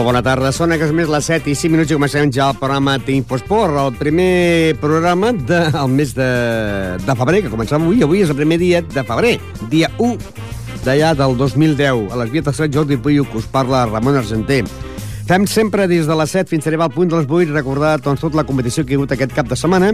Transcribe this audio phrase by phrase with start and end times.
[0.00, 2.46] Molt bona tarda, són que és més les 7 i 5 minuts i comencem ja
[2.48, 6.28] el programa d'Infosport, el primer programa del de, mes de,
[7.04, 9.34] de febrer, que començava avui, avui és el primer dia de febrer,
[9.68, 10.14] dia 1
[10.86, 12.06] d'allà del 2010.
[12.14, 14.62] A les vies de Sant Jordi Puyo, que us parla Ramon Argenter.
[15.28, 17.98] Fem sempre des de les 7 fins a arribar al punt de les 8, recordar
[18.00, 19.92] doncs, tota la competició que hi ha hagut aquest cap de setmana,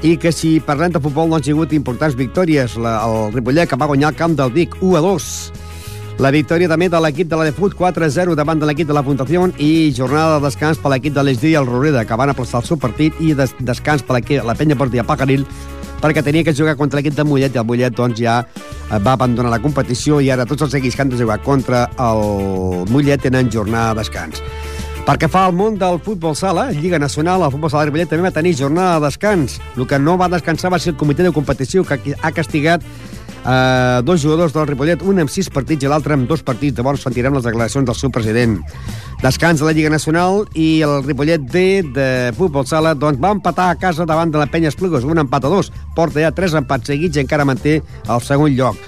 [0.00, 2.80] i que si parlem de futbol doncs hi ha hagut importants victòries.
[2.80, 5.30] La, el Ripollet que va guanyar el camp del Vic 1 a 2.
[6.16, 9.42] La victòria també de l'equip de la Defut 4-0 davant de l'equip de la Fundació
[9.60, 12.68] i jornada de descans per l'equip de l'Esdí i el Roreda, que van aplaçar el
[12.70, 15.44] seu partit i des descans per la penya partida Pajaril
[16.00, 19.12] perquè tenia que jugar contra l'equip de Mollet i el Mollet doncs, ja eh, va
[19.12, 23.28] abandonar la competició i ara tots els equips que han de jugar contra el Mollet
[23.28, 24.40] tenen jornada de descans.
[25.06, 28.24] Perquè fa al món del futbol sala, Lliga Nacional, el futbol sala de Ripollet també
[28.24, 29.60] va tenir jornada de descans.
[29.76, 32.82] El que no va descansar va ser el comitè de competició que ha castigat
[33.46, 36.76] eh, dos jugadors del Ripollet, un amb sis partits i l'altre amb dos partits.
[36.78, 38.58] Llavors sentirem les declaracions del seu president.
[39.22, 43.70] Descans de la Lliga Nacional i el Ripollet B de futbol sala doncs, va empatar
[43.70, 45.72] a casa davant de la Penya Esplugues, un empat a dos.
[45.96, 48.78] Porta ja tres empats seguits i encara manté el segon lloc.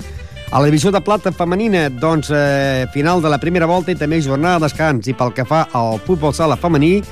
[0.51, 4.23] A la divisió de plata femenina, doncs, eh, final de la primera volta i també
[4.23, 5.07] jornada de descans.
[5.07, 7.03] I pel que fa al futbol sala femení,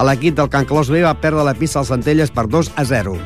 [0.00, 3.16] l'equip del Can Clos B va perdre la pista als Centelles per 2 a 0.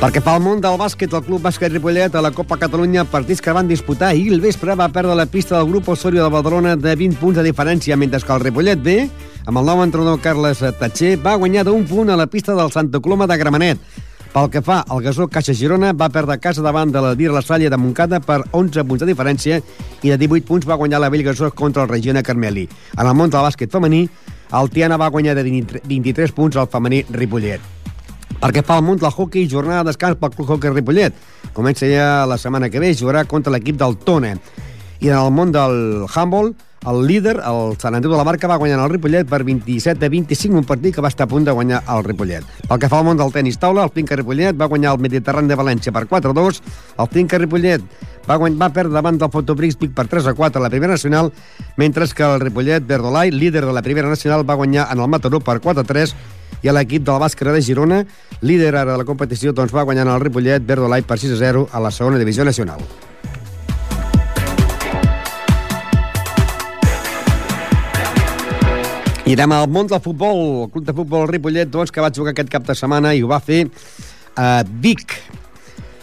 [0.00, 3.42] Perquè fa el món del bàsquet, el Club Bàsquet Ripollet a la Copa Catalunya, partits
[3.44, 6.72] que van disputar ahir el vespre va perdre la pista del grup Osorio de Badalona
[6.76, 8.94] de 20 punts de diferència, mentre que el Ripollet B,
[9.44, 12.96] amb el nou entrenador Carles Tatxer, va guanyar d'un punt a la pista del Santa
[13.04, 13.82] Coloma de Gramenet.
[14.32, 17.42] Pel que fa al gasó Caixa Girona, va perdre casa davant de la Dir La
[17.42, 19.58] Salle de Montcada per 11 punts de diferència
[20.00, 22.64] i de 18 punts va guanyar la Vell Gasó contra el Regiona Carmeli.
[22.96, 24.06] En el món del bàsquet femení,
[24.48, 27.79] el Tiana va guanyar de 23 punts al femení Ripollet.
[28.40, 31.16] Perquè fa el munt del hockey, jornada de descans pel Club Hockey Ripollet.
[31.52, 34.32] Comença ja la setmana que ve, jugarà contra l'equip del Tona.
[35.00, 36.54] I en el món del handball,
[36.86, 40.08] el líder, el Sant Andreu de la Marca, va guanyar el Ripollet per 27 a
[40.08, 42.46] 25, un partit que va estar a punt de guanyar el Ripollet.
[42.68, 45.50] Pel que fa al món del tenis taula, el Finca Ripollet va guanyar el Mediterrani
[45.50, 46.62] de València per 4 a 2,
[47.04, 47.84] el Finca Ripollet
[48.28, 48.56] va, guany...
[48.56, 51.32] va perdre davant del Fotobrix Vic per 3 a 4 a la primera nacional,
[51.76, 55.40] mentre que el Ripollet Verdolai, líder de la primera nacional, va guanyar en el Mataró
[55.40, 56.16] per 4 a 3
[56.62, 58.02] i l'equip de la Bàscara de Girona,
[58.40, 61.68] líder ara de la competició, doncs va guanyant el Ripollet Verdolai per 6 a 0
[61.72, 63.09] a la segona divisió nacional.
[69.30, 72.32] I anem al món del futbol, el club de futbol Ripollet, doncs, que va jugar
[72.32, 73.60] aquest cap de setmana i ho va fer
[74.34, 75.14] a Vic.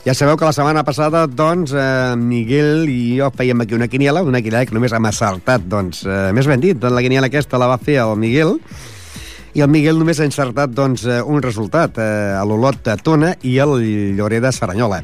[0.05, 4.21] Ja sabeu que la setmana passada, doncs, eh, Miguel i jo fèiem aquí una quiniela,
[4.23, 7.59] una quiniela que només hem acertat, doncs, eh, més ben dit, doncs la quiniela aquesta
[7.59, 8.55] la va fer el Miguel,
[9.59, 13.35] i el Miguel només ha encertat doncs, eh, un resultat, eh, a l'Olot de Tona
[13.43, 13.75] i el
[14.15, 15.03] Llorer de Saranyola.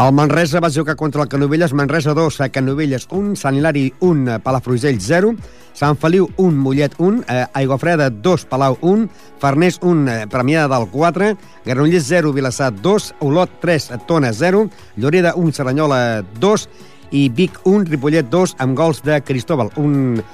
[0.00, 4.38] El Manresa va jugar contra el Canovelles, Manresa 2, a Canovelles 1, Sant Hilari 1,
[4.40, 5.34] Palafrugell 0,
[5.76, 9.10] Sant Feliu 1, Mollet 1, eh, Aiguafreda 2, Palau 1,
[9.42, 11.34] Farners 1, eh, Premià del 4,
[11.66, 16.68] Granollers 0, Vilassar 2, Olot 3, Tona 0, Lloreda 1, Saranyola 2
[17.10, 19.68] i Vic 1, Ripollet 2, amb gols de Cristóbal.
[19.76, 20.24] Un, eh,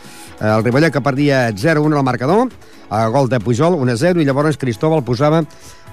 [0.41, 2.50] el Ripollet que perdia 0-1 al marcador,
[2.91, 5.42] a gol de Pujol, 1-0, i llavors Cristóbal posava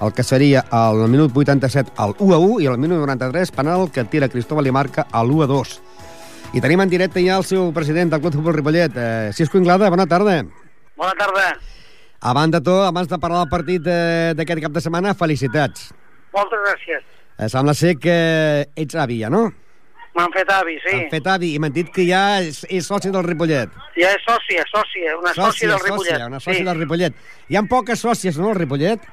[0.02, 4.28] el que seria al minut 87 al 1-1 i al minut 93 penal que tira
[4.28, 5.78] Cristóbal i marca al 1-2.
[6.54, 9.58] I tenim en directe ja el seu president del Club de Futbol Ripollet, eh, Cisco
[9.58, 10.44] Inglada, bona tarda.
[10.96, 11.48] Bona tarda.
[12.20, 15.90] Abans de tot, abans de parlar del partit eh, d'aquest cap de setmana, felicitats.
[16.36, 17.02] Moltes gràcies.
[17.38, 18.14] Eh, sembla ser que
[18.76, 19.48] ets avi, ja, no?
[20.14, 20.92] M'han fet avi, sí.
[20.92, 23.72] T'han fet avi i m'han dit que ja és, és soci del Ripollet.
[23.98, 26.12] Ja és sòcia, sòcia, una sòcia, del Ripollet.
[26.12, 26.66] Sòcia, una sòcia sí.
[26.68, 27.16] del Ripollet.
[27.50, 29.08] Hi ha poques sòcies, no, al Ripollet?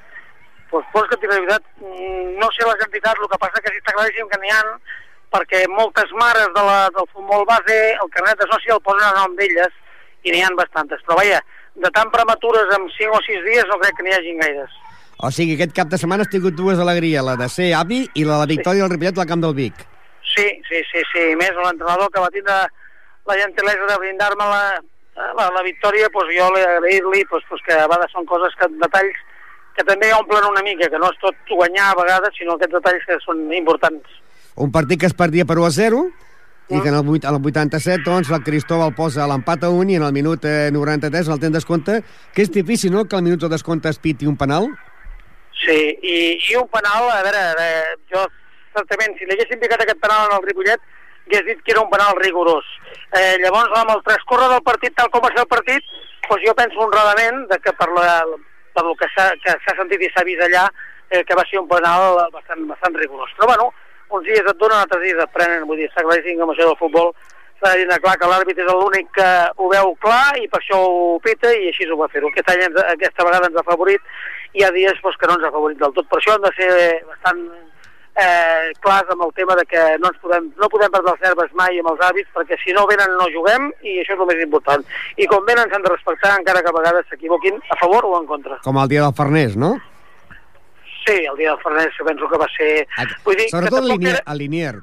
[0.69, 3.81] Pues, pues que la veritat, mm, no sé la quantitat, el que passa que sí
[3.81, 4.61] està claríssim que n'hi ha,
[5.33, 9.17] perquè moltes mares de la, del futbol base, el carnet de sòcia el posen a
[9.17, 9.73] nom d'elles,
[10.23, 11.01] i n'hi ha bastantes.
[11.07, 11.41] Però vaja,
[11.81, 14.77] de tan prematures amb 5 o 6 dies no crec que n'hi hagin gaires.
[15.21, 18.23] O sigui, aquest cap de setmana has tingut dues alegries, la de ser avi i
[18.25, 18.85] la de victòria sí.
[18.85, 19.87] del Ripollet al Camp del Vic.
[20.31, 21.25] Sí, sí, sí, sí.
[21.39, 22.61] Més l'entrenador que va tindre
[23.27, 24.63] la gentilesa de brindar-me la,
[25.37, 29.19] la, la victòria, doncs jo agrair-li doncs, doncs que a vegades són coses que, detalls
[29.77, 33.07] que també omplen una mica, que no és tot guanyar a vegades, sinó aquests detalls
[33.07, 34.19] que són importants.
[34.59, 36.01] Un partit que es perdia per 1 a 0,
[36.71, 39.91] i que en el, 8, en el 87 doncs, el Cristóbal posa l'empat a 1
[39.91, 41.97] i en el minut eh, 93, en el temps descompte,
[42.35, 44.69] que és difícil, no?, que al minut de descompte es piti un penal.
[45.61, 48.23] Sí, i, i un penal, a veure, a veure jo
[48.75, 50.81] certament, si li haguessin picat aquest penal en el Ripollet,
[51.27, 52.67] hagués dit que era un penal rigorós.
[53.17, 55.91] Eh, llavors, amb el transcorre del partit, tal com va ser el partit,
[56.27, 58.07] doncs jo penso honradament de que per, la,
[58.75, 60.67] per el que s'ha sentit i s'ha vist allà,
[61.09, 63.31] eh, que va ser un penal bastant, bastant rigorós.
[63.37, 63.71] Però bueno,
[64.11, 66.79] uns dies et donen, altres dies et prenen, vull dir, està claríssim amb això del
[66.79, 67.13] futbol
[67.61, 69.29] s'ha de dir clar que l'àrbit és l'únic que
[69.61, 72.31] ho veu clar i per això ho pita i així ho va fer-ho.
[72.33, 72.63] Aquest any,
[72.93, 74.01] aquesta vegada ens ha favorit
[74.53, 76.07] i hi ha dies doncs, que no ens ha favorit del tot.
[76.09, 76.71] Per això hem de ser
[77.11, 77.43] bastant
[78.15, 81.53] eh, clars amb el tema de que no, ens podem, no podem perdre els nerves
[81.59, 84.43] mai amb els hàbits perquè si no venen no juguem i això és el més
[84.43, 84.85] important.
[85.17, 88.27] I com venen s'han de respectar encara que a vegades s'equivoquin a favor o en
[88.29, 88.59] contra.
[88.65, 89.75] Com el dia del Farners, no?
[91.05, 92.71] Sí, el dia del Farners penso que va ser...
[93.25, 94.35] Vull dir, Sobretot el Linier, era...
[94.37, 94.75] Linier.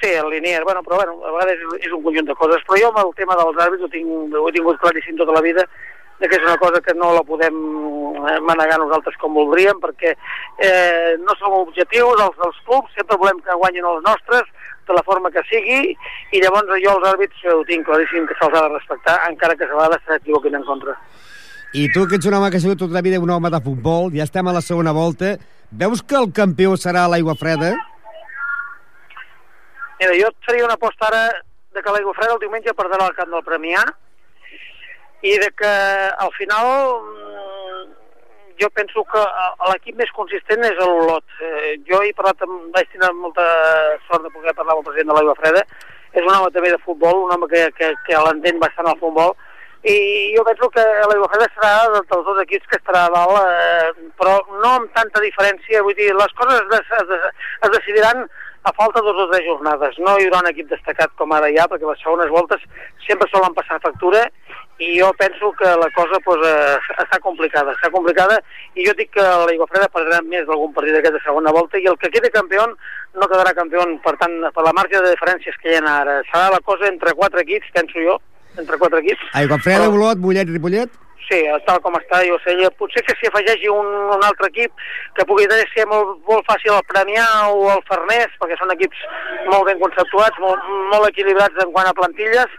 [0.00, 2.64] Sí, el Linier, bueno, però bueno, a vegades és, és un conjunt de coses.
[2.66, 5.44] Però jo amb el tema dels àrbits ho, tinc, ho he tingut claríssim tota la
[5.44, 5.62] vida,
[6.20, 10.12] de que és una cosa que no la podem eh, manegar nosaltres com voldríem, perquè
[10.14, 14.46] eh, no som objectius els dels clubs, sempre volem que guanyin els nostres,
[14.86, 15.94] de la forma que sigui,
[16.34, 19.66] i llavors jo els àrbits ho tinc claríssim que se'ls ha de respectar, encara que
[19.66, 20.96] a vegades s'equivoquin en contra.
[21.72, 23.62] I tu, que ets un home que ha sigut tota la vida un home de
[23.64, 25.38] futbol, ja estem a la segona volta,
[25.70, 27.72] veus que el campió serà l'aigua freda?
[30.02, 31.22] Mira, jo seria una aposta ara
[31.72, 33.86] de que l'aigua freda el diumenge perdrà el camp del Premià
[35.22, 35.72] i de que
[36.26, 37.84] al final mm,
[38.60, 39.22] jo penso que
[39.70, 41.38] l'equip més consistent és l'Olot.
[41.40, 43.46] Eh, jo he parlat amb, vaig tenir molta
[44.08, 45.64] sort de poder parlar amb el president de l'Aigua Freda,
[46.12, 49.34] és un home també de futbol, un home que, que, que l'entén bastant al futbol,
[49.82, 54.10] i jo penso que la Igualada serà dels dos equips que estarà a dalt, eh,
[54.20, 57.14] però no amb tanta diferència, vull dir, les coses es, es,
[57.66, 58.22] es decidiran
[58.62, 59.98] a falta de dues o tres jornades.
[59.98, 62.62] No hi haurà un equip destacat com ara hi ha, perquè les segones voltes
[63.06, 64.22] sempre solen passar factura
[64.82, 68.38] i jo penso que la cosa pues, eh, està complicada, està complicada
[68.74, 71.98] i jo dic que la Iguafreda perdrà més d'algun partit d'aquesta segona volta i el
[71.98, 75.78] que quedi campió no quedarà campió per tant per la marge de diferències que hi
[75.78, 76.20] ha ara.
[76.30, 78.18] Serà la cosa entre quatre equips, penso jo,
[78.58, 79.30] entre quatre equips.
[79.38, 79.98] Aigua Freda, Però...
[79.98, 81.01] Olot, Mollet i Ripollet?
[81.32, 84.82] Sí, tal com està, jo sé, potser que s'hi afegeixi un, un altre equip
[85.16, 89.00] que pugui ser molt, molt fàcil el Premià o el Farners, perquè són equips
[89.46, 90.60] molt ben conceptuats, molt,
[90.92, 92.52] molt equilibrats en quant a plantilles,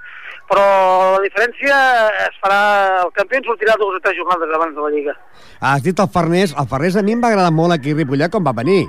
[0.49, 0.65] però
[1.13, 1.77] la diferència
[2.25, 2.59] es farà...
[3.03, 5.15] El campió en sortirà dues o tres jornades abans de la Lliga.
[5.61, 6.57] Ah, has dit el Farners.
[6.57, 8.87] El Farners a mi em va agradar molt aquí a Ripollet com va venir.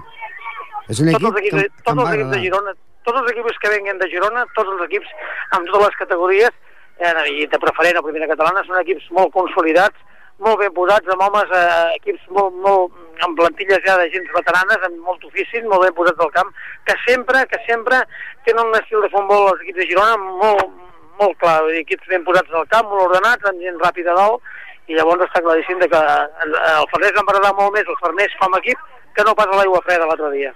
[0.89, 3.61] És un equip tots els equips, que, tots els equips de Girona, tots els equips
[3.61, 5.13] que venguen de Girona, tots els equips
[5.57, 6.57] amb totes les categories,
[6.99, 9.97] eh, i de preferent a primera catalana, són equips molt consolidats,
[10.43, 14.83] molt ben posats, amb homes, eh, equips molt, molt, amb plantilles ja de gens veteranes,
[14.83, 16.51] amb molt oficis, molt ben posats al camp,
[16.85, 18.03] que sempre, que sempre
[18.45, 20.75] tenen un estil de futbol els equips de Girona molt,
[21.21, 24.43] molt clar, dir, equips ben posats al camp, molt ordenats, amb gent ràpida dalt,
[24.91, 28.61] i llavors està claríssim que el Farners va agradar molt més el Farners com a
[28.61, 28.83] equip
[29.15, 30.53] que no pas l'aigua freda l'altre dia.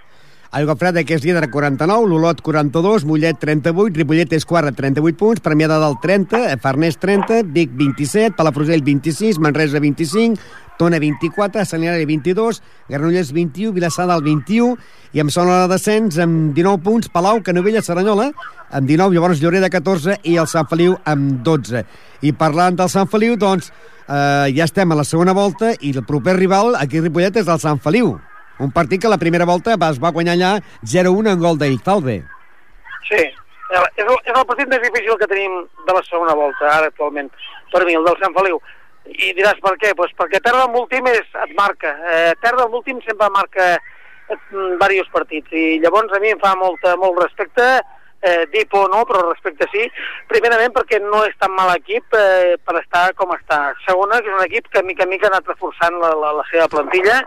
[0.51, 5.41] Aigua Freda, que és líder, 49, l'Olot, 42, Mollet, 38, Ripollet és quart, 38 punts,
[5.45, 10.39] Premià de Dalt, 30, Farners, 30, Vic, 27, Palafrugell, 26, Manresa, 25,
[10.81, 14.71] Tona, 24, Sant Hilari, 22, Granollers, 21, Vilassar del 21,
[15.13, 18.31] i amb zona de descens, amb 19 punts, Palau, Canovella, Saranyola,
[18.71, 21.83] amb 19, llavors Lloreda, 14, i el Sant Feliu, amb 12.
[22.25, 23.69] I parlant del Sant Feliu, doncs,
[24.07, 27.53] eh, ja estem a la segona volta, i el proper rival aquí a Ripollet és
[27.53, 28.15] el Sant Feliu.
[28.59, 30.51] Un partit que la primera volta es va guanyar allà
[30.83, 32.17] 0-1 en gol d'Izalde.
[33.07, 33.21] Sí,
[33.69, 37.29] és el, és el partit més difícil que tenim de la segona volta, ara actualment,
[37.71, 38.59] per mi, el del Sant Feliu.
[39.09, 39.93] I diràs per què?
[39.97, 41.95] Pues perquè perdre l'últim és, et marca.
[42.13, 45.55] Eh, perdre l'últim sempre marca eh, diversos partits.
[45.55, 47.69] I llavors a mi em fa molta, molt respecte,
[48.21, 49.87] eh, Dipo no, però respecte sí.
[50.29, 53.69] Primerament perquè no és tan mal equip eh, per estar com està.
[53.87, 56.45] Segona, que és un equip que mica en mica ha anat reforçant la, la, la
[56.51, 57.21] seva plantilla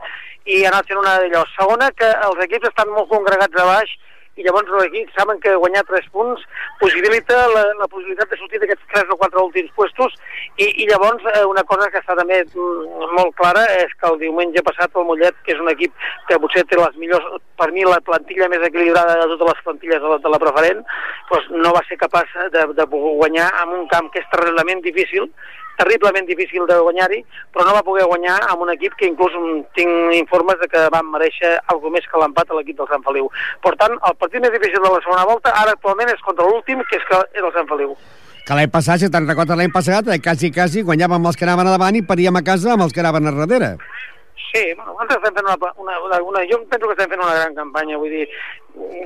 [0.47, 1.45] i ha anat fent una d'allò.
[1.57, 3.95] Segona, que els equips estan molt congregats a baix
[4.41, 6.45] i llavors els equips saben que guanyar 3 punts
[6.81, 10.15] possibilita la, la possibilitat de sortir d'aquests 3 o 4 últims puestos
[10.57, 14.17] i, i llavors eh, una cosa que està també mm, molt clara és que el
[14.23, 15.93] diumenge passat el Mollet, que és un equip
[16.31, 17.29] que potser té les millors,
[17.61, 20.81] per mi la plantilla més equilibrada de totes les plantilles de la, de la preferent,
[21.29, 25.29] doncs no va ser capaç de, de guanyar en un camp que és terriblement difícil
[25.79, 27.21] terriblement difícil de guanyar-hi,
[27.53, 29.35] però no va poder guanyar amb un equip que inclús
[29.79, 33.31] tinc informes de que van mereixer alguna més que l'empat a l'equip del Sant Feliu.
[33.65, 36.85] Per tant, el partit més difícil de la segona volta ara actualment és contra l'últim,
[36.89, 37.97] que és, que és el Sant Feliu.
[38.43, 41.69] Que l'any passat, si te'n recordes l'any passat, eh, quasi, quasi guanyàvem els que anaven
[41.71, 43.77] a davant i paríem a casa amb els que anaven a darrere.
[44.53, 47.35] Sí, bueno, nosaltres estem fent una, una, una, una, jo penso que estem fent una
[47.37, 48.27] gran campanya, vull dir,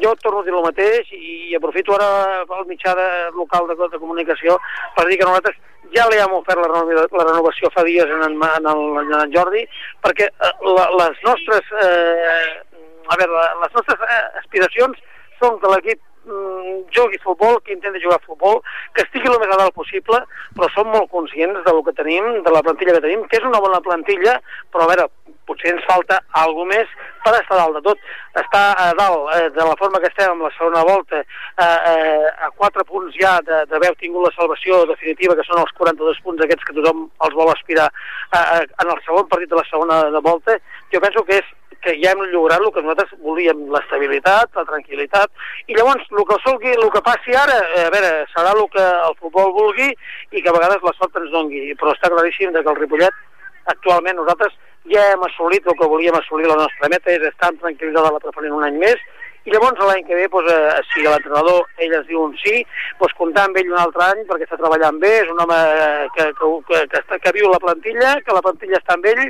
[0.02, 4.00] jo torno a dir el mateix i aprofito ara el mitjà de, local de, de
[4.02, 4.59] comunicació
[4.97, 5.59] per dir que nosaltres
[5.95, 9.35] ja li hem ofert la, la renovació fa dies en en, en, el, en el
[9.35, 9.62] Jordi,
[10.02, 12.62] perquè eh, la, les nostres, eh,
[13.06, 15.02] a veure, les nostres eh, aspiracions
[15.42, 18.61] són que l'equip mm, jugui futbol, que intenti jugar futbol,
[18.95, 20.23] que estigui el més a dalt possible,
[20.56, 23.62] però som molt conscients del que tenim, de la plantilla que tenim, que és una
[23.62, 24.40] bona plantilla,
[24.73, 25.09] però a veure,
[25.47, 28.06] potser ens falta alguna més per estar dalt de tot.
[28.42, 32.30] Estar a dalt eh, de la forma que estem amb la segona volta, eh, eh,
[32.46, 36.66] a quatre punts ja d'haver obtingut la salvació definitiva, que són els 42 punts aquests
[36.68, 40.25] que tothom els vol aspirar eh, eh, en el segon partit de la segona de
[40.25, 40.58] volta,
[40.92, 41.54] jo penso que és
[41.87, 45.30] que ja hem llograt el que nosaltres volíem, l'estabilitat, la tranquil·litat,
[45.70, 48.87] i llavors el que solgui, el que passi ara, eh, a veure, serà el que
[49.08, 52.64] el futbol vulgui i que a vegades la sort ens dongui, però està claríssim que
[52.64, 53.25] el Ripollet
[53.73, 54.54] actualment nosaltres
[54.93, 58.14] ja hem assolit el que volíem assolir la nostra meta, és estar en tranquil·litat a
[58.14, 59.02] la preferent un any més,
[59.47, 62.62] i llavors l'any que ve, doncs, eh, si l'entrenador ell es diu un sí,
[62.99, 66.07] doncs comptar amb ell un altre any perquè està treballant bé, és un home eh,
[66.17, 69.23] que, que, que, que, està, que viu la plantilla, que la plantilla està amb ell,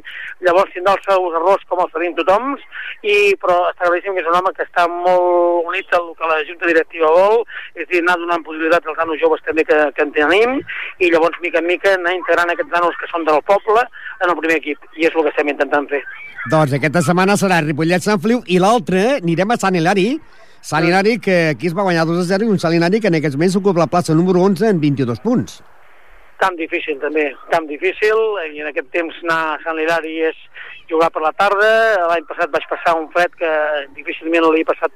[0.46, 2.54] llavors tindrà els seus errors com els tenim tothom,
[3.04, 6.40] i, però està claríssim que és un home que està molt unit al que la
[6.49, 7.42] Junta Directiva vol,
[7.76, 10.61] és a dir, anar donant possibilitats als nanos joves també que, que en tenim,
[10.96, 13.85] i llavors, mica en mica, anar integrant aquests nanos que són del poble
[14.23, 16.00] en el primer equip, i és el que estem intentant fer.
[16.46, 20.05] Doncs aquesta setmana serà Ripollet-Sant Feliu i l'altra anirem a Sant Hilari.
[20.66, 23.10] Sant Hilari, que aquí es va guanyar 2 a 0 i un Sant Hilari que
[23.12, 25.60] en aquests moments ocupa la plaça número 11 en 22 punts.
[26.42, 28.18] Tan difícil també, tan difícil,
[28.52, 30.40] i en aquest temps anar a Sant Hilari és
[30.90, 31.70] jugar per la tarda.
[32.10, 33.52] L'any passat vaig passar un fred que
[33.96, 34.92] difícilment l'he passat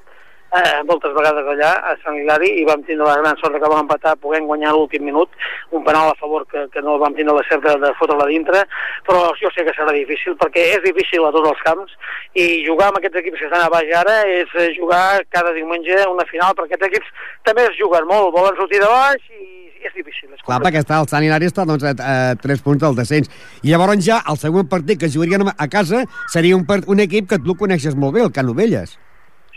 [0.59, 3.85] eh, moltes vegades allà a Sant Hilari i vam tindre la gran sort que vam
[3.85, 5.31] empatar podent guanyar l'últim minut,
[5.71, 8.65] un penal a favor que, que no vam tindre la cert de, de fotre-la dintre,
[9.07, 11.95] però jo sé que serà difícil perquè és difícil a tots els camps
[12.35, 16.03] i jugar amb aquests equips que estan a baix ara és eh, jugar cada diumenge
[16.11, 19.93] una final perquè aquests equips també es juguen molt, volen sortir de baix i és
[19.97, 20.29] difícil.
[20.29, 23.31] És Clar, perquè està, el Sant Hilari està doncs, a, a 3 punts del descens.
[23.65, 26.03] I llavors ja el següent partit que jugarien a casa
[26.33, 28.99] seria un, un equip que tu coneixes molt bé, el Canovelles.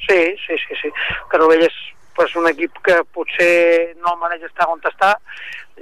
[0.07, 0.93] Sí, sí, sí, sí.
[1.33, 1.77] Canovell és
[2.15, 5.15] pues, un equip que potser no el maneja estar on està.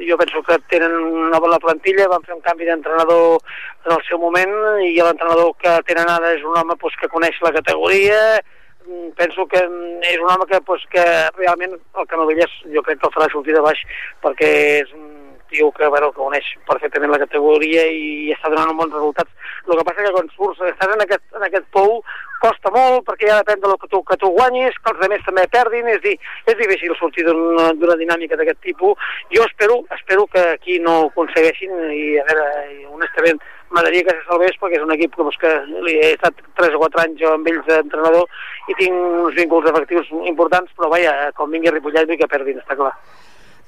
[0.09, 3.43] Jo penso que tenen una bona plantilla, van fer un canvi d'entrenador
[3.85, 7.37] en el seu moment i l'entrenador que tenen ara és un home pues, que coneix
[7.45, 8.41] la categoria,
[8.87, 11.05] mm, penso que és un home que, pues, que
[11.37, 13.85] realment el Canovelles jo crec que el farà sortir de baix
[14.25, 18.95] perquè és un tio que, bueno, que uneix perfectament la categoria i està donant bons
[18.97, 19.31] resultats.
[19.69, 22.00] El que passa que quan surts, estàs en aquest, en aquest pou,
[22.43, 25.47] costa molt perquè ja depèn del que tu, que tu guanyis, que els altres també
[25.53, 26.15] perdin, és dir,
[26.51, 29.11] és difícil sortir d'una dinàmica d'aquest tipus.
[29.35, 32.47] Jo espero, espero que aquí no ho aconsegueixin i, a veure,
[32.93, 33.41] honestament,
[33.73, 35.53] m'agradaria que se salvés perquè és un equip que, doncs, que
[35.87, 38.29] li he estat 3 o 4 anys amb ells d'entrenador
[38.69, 38.95] i tinc
[39.25, 42.93] uns vínculs efectius importants, però vaja, com vingui Ripollet vull que perdin, està clar.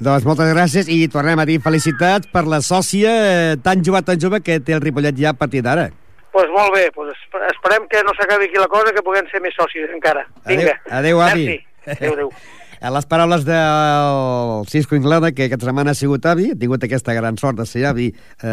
[0.05, 4.21] Doncs moltes gràcies i tornem a dir felicitats per la sòcia eh, tan jove, tan
[4.21, 5.93] jove que té el Ripollet ja a partir d'ara.
[6.35, 7.15] Pues molt bé, pues
[7.53, 10.25] esperem que no s'acabi aquí la cosa, que puguem ser més socis encara.
[10.49, 10.73] Vinga.
[10.91, 11.45] Adéu, adéu avi.
[11.47, 11.95] Merci.
[11.95, 12.31] Adéu, adéu.
[12.85, 17.15] A les paraules del Cisco Inglada, que aquesta setmana ha sigut avi, ha tingut aquesta
[17.17, 18.49] gran sort de ser avi eh,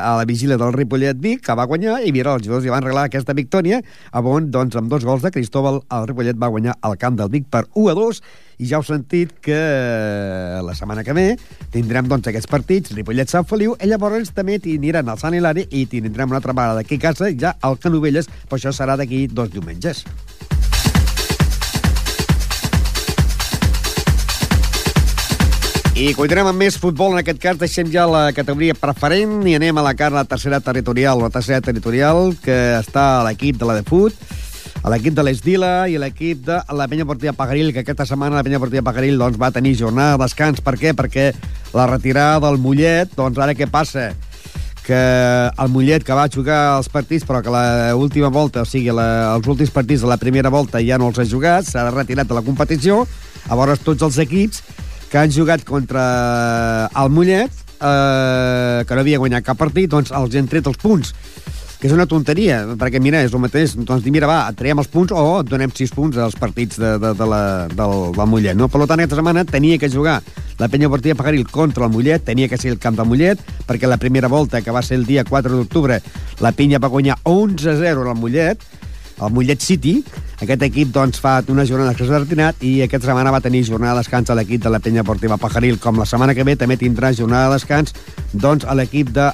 [0.00, 2.80] a la vigília del Ripollet Vic, que va guanyar, i mira, els jugadors hi van
[2.80, 3.82] regalar aquesta victòria,
[4.16, 7.50] on, doncs, amb dos gols de Cristóbal, el Ripollet va guanyar al camp del Vic
[7.52, 8.20] per 1 a 2,
[8.64, 11.26] i ja heu sentit que eh, la setmana que ve
[11.74, 16.32] tindrem doncs, aquests partits, Ripollet-Sant Feliu, i llavors també t'aniran al Sant Hilari i tindrem
[16.32, 20.06] una altra vegada d'aquí a casa, ja al Canovelles, però això serà d'aquí dos diumenges.
[25.96, 29.78] I continuem amb més futbol, en aquest cas deixem ja la categoria preferent i anem
[29.80, 33.78] a la cara la tercera territorial, la tercera territorial que està a l'equip de la
[33.78, 34.12] de Fut,
[34.82, 38.36] a l'equip de l'Esdila i a l'equip de la penya portilla Pagaril, que aquesta setmana
[38.36, 40.60] la penya portilla Pagaril doncs, va tenir jornada de descans.
[40.60, 40.92] Per què?
[40.92, 41.30] Perquè
[41.72, 44.10] la retirada del Mollet, doncs ara què passa?
[44.86, 47.50] que el Mollet que va jugar els partits però que
[47.96, 51.18] l'última volta, o sigui la, els últims partits de la primera volta ja no els
[51.18, 53.00] ha jugat, s'ha retirat de la competició
[53.48, 54.62] llavors tots els equips
[55.10, 56.06] que han jugat contra
[56.94, 61.14] el Mollet, eh, que no havia guanyat cap partit, doncs els han tret els punts
[61.76, 64.88] que és una tonteria, perquè mira, és el mateix doncs dir, mira, va, traiem els
[64.88, 68.70] punts o donem 6 punts als partits de, de, de la, del, del Mollet, no?
[68.72, 70.22] Per tant, aquesta setmana tenia que jugar
[70.56, 73.90] la penya partida Pagaril contra el Mollet, tenia que ser el camp del Mollet, perquè
[73.90, 76.00] la primera volta, que va ser el dia 4 d'octubre,
[76.40, 78.64] la penya va guanyar 11-0 al Mollet,
[79.20, 79.96] el Mollet City.
[80.42, 83.96] Aquest equip doncs, fa una jornada que s'ha retirat i aquesta setmana va tenir jornada
[83.96, 86.76] de descans a l'equip de la penya portiva Pajaril, com la setmana que ve també
[86.76, 87.96] tindrà jornada de descans
[88.32, 89.30] doncs, a l'equip de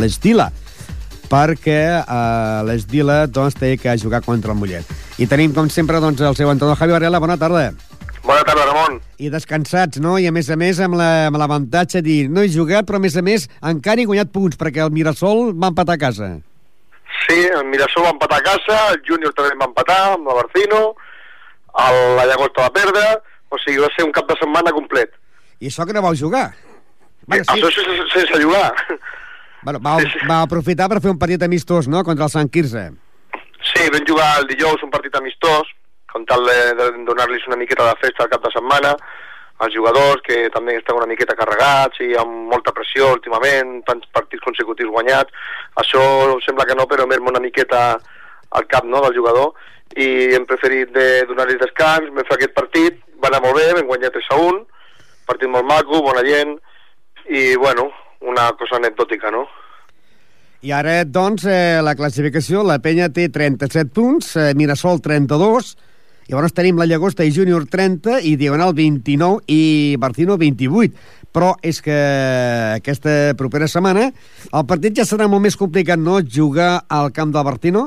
[0.00, 0.50] l'Estila
[1.26, 4.86] perquè eh, l'Esdila doncs, té que jugar contra el Mollet.
[5.18, 7.20] I tenim, com sempre, doncs, el seu entrenador Javi Varela.
[7.22, 7.72] Bona tarda.
[8.26, 9.00] Bona tarda, Ramon.
[9.22, 10.16] I descansats, no?
[10.18, 13.02] I a més a més amb l'avantatge la, de dir no he jugat, però a
[13.02, 16.30] més a més encara he guanyat punts perquè el Mirasol va empatar a casa.
[17.24, 20.80] Sí, el Mirasol va empatar a casa, el Júnior també va empatar amb la Barcino,
[21.86, 23.04] el, la Llagosta va perdre,
[23.50, 25.14] o sigui, va ser un cap de setmana complet.
[25.60, 26.50] I això que no vau jugar?
[27.26, 27.56] Bueno, sí.
[27.56, 28.68] Això sense, sense jugar.
[29.66, 30.26] Bueno, va, Sí, sí.
[30.30, 32.84] va aprofitar per fer un partit amistós, no?, contra el Sant Quirze.
[33.72, 35.72] Sí, vam jugar el dijous un partit amistós,
[36.12, 38.92] com tal de, de donar-los una miqueta de festa al cap de setmana,
[39.64, 44.44] als jugadors que també estan una miqueta carregats i amb molta pressió últimament, tants partits
[44.44, 45.32] consecutius guanyats.
[45.80, 46.02] Això
[46.44, 47.96] sembla que no, però merma una miqueta
[48.56, 49.54] al cap no, del jugador
[49.96, 53.88] i hem preferit de donar-los descans, vam fer aquest partit, va anar molt bé, vam
[53.88, 54.64] guanyar 3 a 1,
[55.28, 56.56] partit molt maco, bona gent,
[57.30, 57.88] i bueno,
[58.20, 59.46] una cosa anecdòtica, no?
[60.66, 65.76] I ara, doncs, eh, la classificació, la penya té 37 punts, eh, Mirasol 32,
[66.28, 70.96] llavors tenim la Llagosta i Júnior 30 i Diagonal 29 i Barcino 28.
[71.36, 71.96] Però és que
[72.78, 77.44] aquesta propera setmana el partit ja serà molt més complicat, no?, jugar al camp del
[77.44, 77.86] Bartino.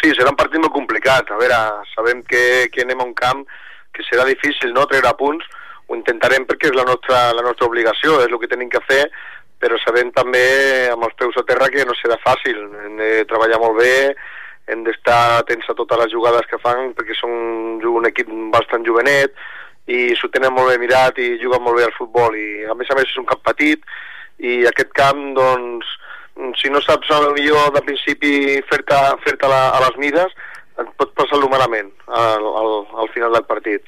[0.00, 1.28] Sí, serà un partit molt complicat.
[1.30, 1.58] A veure,
[1.94, 3.44] sabem que, que anem a un camp
[3.92, 5.44] que serà difícil no treure punts,
[5.90, 9.02] ho intentarem perquè és la nostra, la nostra obligació, és el que tenim que fer,
[9.60, 10.42] però sabem també
[10.92, 12.60] amb els peus a terra que no serà fàcil.
[12.86, 14.14] Hem de treballar molt bé,
[14.70, 19.34] hem d'estar atents a totes les jugades que fan perquè són un equip bastant jovenet
[19.90, 22.90] i s'ho tenen molt bé mirat i juguen molt bé al futbol i a més
[22.90, 23.82] a més és un camp petit
[24.38, 25.88] i aquest camp doncs
[26.60, 30.32] si no saps millor de principi fer-te fer, a les mides
[30.80, 32.70] et pot passar-lo malament al, al,
[33.02, 33.82] al final del partit.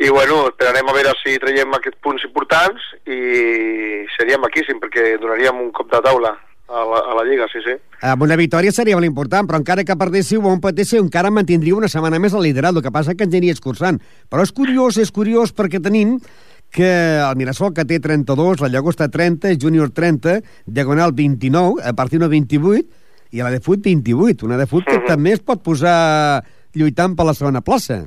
[0.00, 5.60] I bueno, esperarem a veure si traiem aquests punts importants i seríem maquíssim perquè donaríem
[5.60, 6.32] un cop de taula
[6.70, 7.74] a la, a la Lliga, sí, sí.
[8.06, 11.88] Amb una victòria seria molt important, però encara que perdéssiu o empatéssiu, encara mantindríeu una
[11.90, 13.98] setmana més al liderat, el que passa que ens aniria escurçant.
[14.30, 16.18] Però és curiós, és curiós, perquè tenim
[16.70, 16.86] que
[17.18, 22.28] el Mirasol, que té 32, la Llagosta 30, Júnior 30, Diagonal 29, a partir de
[22.30, 22.86] 28,
[23.32, 25.06] i la de Fut 28, una de Fut que Mhm.
[25.06, 28.06] també es pot posar lluitant per la segona plaça.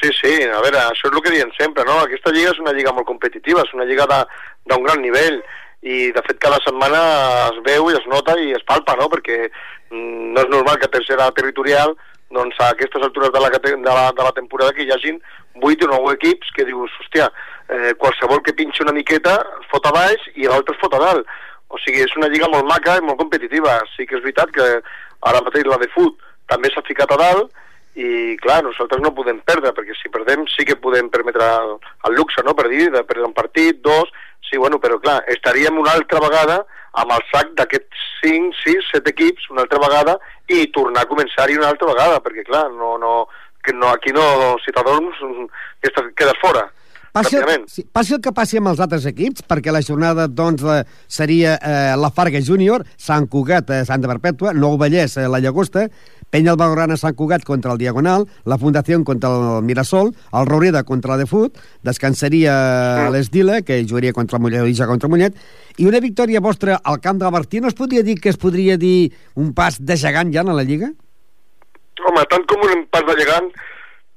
[0.00, 1.98] Sí, sí, a veure, això és el que diem sempre, no?
[2.00, 5.42] Aquesta lliga és una lliga molt competitiva, és una lliga d'un gran nivell,
[5.82, 7.00] i de fet cada setmana
[7.48, 9.08] es veu i es nota i es palpa, no?
[9.12, 11.94] Perquè mm, no és normal que tercera territorial
[12.30, 15.18] doncs a aquestes altures de la, de la, de la temporada que hi hagin
[15.60, 17.26] 8 o 9 equips que dius, hòstia,
[17.68, 21.00] eh, qualsevol que pinxi una miqueta es fot a baix i l'altre es fot a
[21.02, 21.32] dalt.
[21.70, 23.78] O sigui, és una lliga molt maca i molt competitiva.
[23.96, 24.68] Sí que és veritat que
[25.26, 26.18] ara mateix la de fut
[26.50, 27.50] també s'ha ficat a dalt
[27.98, 32.14] i clar, nosaltres no podem perdre perquè si perdem sí que podem permetre el, el
[32.18, 34.10] luxe, no?, per dir, de perdre un partit, dos,
[34.50, 36.60] sí, bueno, però clar, estaríem una altra vegada
[37.00, 40.16] amb el sac d'aquests 5, 6, 7 equips una altra vegada
[40.50, 43.14] i tornar a començar-hi una altra vegada, perquè clar, no, no,
[43.64, 44.26] que no, aquí no,
[44.64, 45.22] si t'adorms,
[46.18, 46.66] quedes fora.
[47.10, 50.62] Passi el, sí, passi el que passi amb els altres equips, perquè la jornada doncs,
[50.62, 50.76] la,
[51.10, 55.88] seria eh, la Farga Júnior, Sant Cugat, eh, Santa Perpètua, Nou Vallès, eh, la Llagosta,
[56.30, 61.16] Penya Albagrana, Sant Cugat contra el Diagonal, la Fundació contra el Mirasol, el Roureda contra
[61.16, 62.54] la de Fut, descansaria
[63.08, 63.12] Mm.
[63.12, 65.34] l'Esdila, que jugaria contra el Mollet, l'Ija contra el Mollet,
[65.78, 68.76] i una victòria vostra al camp de Bertí, no es podria dir que es podria
[68.78, 70.92] dir un pas de gegant ja a la Lliga?
[72.00, 73.50] Home, tant com un pas de gegant,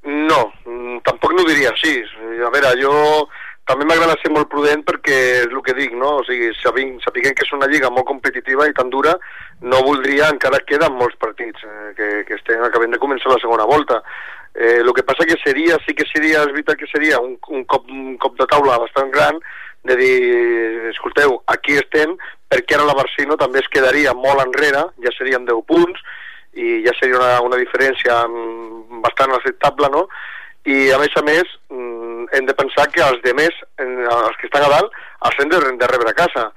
[0.05, 1.97] no, mm, tampoc no ho diria així.
[2.45, 3.27] A veure, jo
[3.69, 6.17] també m'agrada ser molt prudent perquè és el que dic, no?
[6.19, 9.15] O sigui, sabint, sapiguem que és una lliga molt competitiva i tan dura,
[9.63, 13.67] no voldria, encara queden molts partits eh, que, que estem acabant de començar la segona
[13.69, 14.01] volta.
[14.53, 17.63] Eh, el que passa que seria, sí que seria, és veritat que seria un, un,
[17.63, 19.39] cop, un cop de taula bastant gran
[19.83, 20.17] de dir,
[20.91, 22.13] escolteu, aquí estem,
[22.51, 26.03] perquè ara la Barcino també es quedaria molt enrere, ja serien 10 punts,
[26.53, 28.21] i ja seria una, una diferència
[29.03, 30.05] bastant acceptable, no?
[30.69, 34.47] I a més a més mm, hem de pensar que els demés, en- els que
[34.47, 34.91] estan a dalt,
[35.27, 36.51] els hem de, de rebre a casa.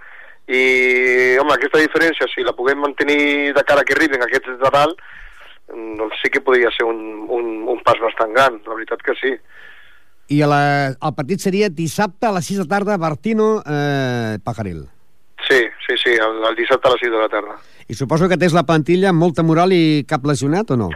[0.46, 5.00] I, home, aquesta diferència, si la puguem mantenir de cara que arriben aquests de dalt,
[5.98, 9.32] doncs sí que podria ser un, un, un pas bastant gran, la veritat que sí.
[10.30, 10.60] I a la,
[10.94, 14.84] el partit seria dissabte a les 6 de tarda, Bertino, eh, Pajaril.
[15.46, 17.58] Sí, sí, sí, el, el dissabte a les 6 de la tarda.
[17.86, 20.88] I suposo que tens la plantilla amb molta moral i cap lesionat, o no?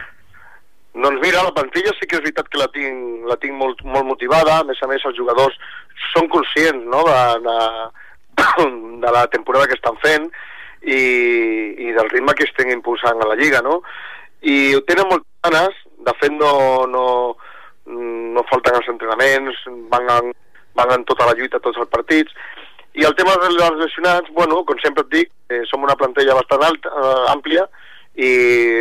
[0.93, 4.07] Doncs mira, la plantilla sí que és veritat que la tinc, la tinc molt, molt
[4.09, 5.55] motivada, a més a més els jugadors
[6.11, 7.57] són conscients no, de, de,
[9.05, 10.27] de la temporada que estan fent
[10.81, 10.99] i,
[11.87, 13.79] i del ritme que estem impulsant a la Lliga, no?
[14.41, 16.51] I ho tenen moltes ganes, de fet no,
[16.91, 17.05] no,
[17.87, 20.33] no falten els entrenaments, van en,
[20.75, 22.35] van en tota la lluita, tots els partits,
[22.99, 26.65] i el tema dels lesionats, bueno, com sempre et dic, eh, som una plantilla bastant
[26.67, 27.63] alta, eh, àmplia,
[28.15, 28.31] i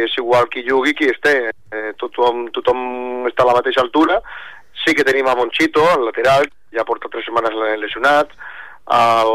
[0.05, 4.19] és igual qui jugui qui esté, eh, tothom, tothom està a la mateixa altura,
[4.85, 8.33] sí que tenim a Monchito, el lateral, ja porta tres setmanes lesionat,
[8.97, 9.33] el,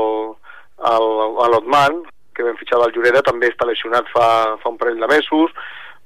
[0.92, 1.08] el,
[1.46, 2.04] a l'Otman,
[2.36, 4.28] que vam fitxar del Lloreda, també està lesionat fa,
[4.62, 5.54] fa un parell de mesos,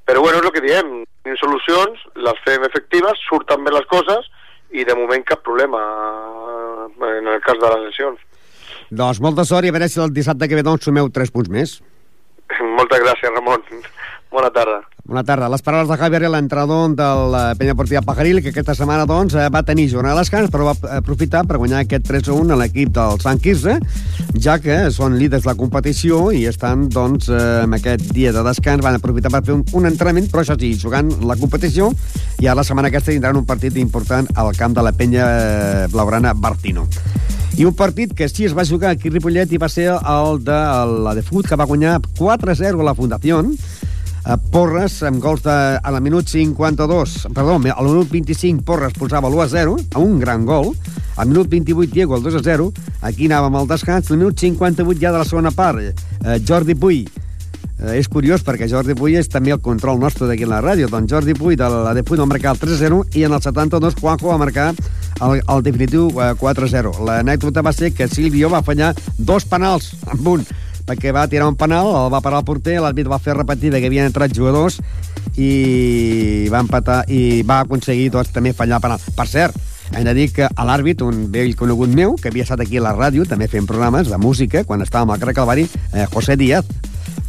[0.06, 0.92] però bueno, és el que diem,
[1.24, 4.30] tenim solucions, les fem efectives, surten bé les coses,
[4.70, 8.26] i de moment cap problema eh, en el cas de les lesions.
[8.90, 11.50] Doncs molta sort i a veure si el dissabte que ve doncs sumeu 3 punts
[11.54, 11.80] més.
[12.78, 13.66] Moltes gràcies, Ramon.
[14.30, 14.84] Bona tarda.
[15.10, 15.48] Bona tarda.
[15.50, 19.48] Les paraules de Javier, l'entrenador del eh, Penya Portiva Pajaril, que aquesta setmana doncs, eh,
[19.50, 23.18] va tenir jornada a descans, però va aprofitar per guanyar aquest 3-1 a l'equip del
[23.24, 23.80] Sant Quirze,
[24.38, 28.46] ja que són líders de la competició i estan doncs, eh, en aquest dia de
[28.46, 31.90] descans, van aprofitar per fer un, un entrenament, però això sí, jugant la competició,
[32.38, 35.26] i ara la setmana aquesta tindran un partit important al camp de la penya
[35.90, 36.86] blaugrana Bartino.
[37.60, 40.38] I un partit que sí es va jugar aquí a Ripollet i va ser el
[40.48, 40.60] de
[41.04, 43.42] la de Fut, que va guanyar 4-0 a la Fundació,
[44.54, 49.44] Porres, amb gols de, a la minut 52, perdó, al minut 25 Porres posava l'1
[49.44, 50.72] a 0, a un gran gol,
[51.18, 55.02] al minut 28 Diego el 2 a 0, aquí anàvem al descans, al minut 58
[55.02, 57.02] ja de la segona part, eh, Jordi Puy,
[57.80, 60.90] eh, és curiós perquè Jordi Puy és també el control nostre d'aquí a la ràdio,
[60.92, 63.34] doncs Jordi Puy de la de Puy va marcar el 3 a 0 i en
[63.34, 66.96] el 72 Juanjo va marcar el, el definitiu eh, 4 a 0.
[67.08, 70.46] L'anècdota va ser que Silvio va fallar dos penals amb un
[70.90, 73.86] perquè va tirar un penal, el va parar el porter, l'àrbit va fer repetir que
[73.86, 74.80] havien entrat jugadors
[75.38, 79.04] i va empatar i va aconseguir doncs, també fallar penal.
[79.16, 79.58] Per cert,
[79.94, 82.96] hem de dir que l'àrbit, un vell conegut meu, que havia estat aquí a la
[82.98, 86.66] ràdio, també fent programes de música, quan estàvem al carrer Calvari, eh, José Díaz,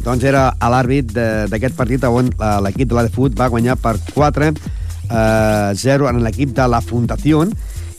[0.01, 1.13] doncs era l'àrbit
[1.51, 4.49] d'aquest partit on eh, l'equip de la de Fut va guanyar per 4
[5.11, 7.45] eh, 0 en l'equip de la Fundació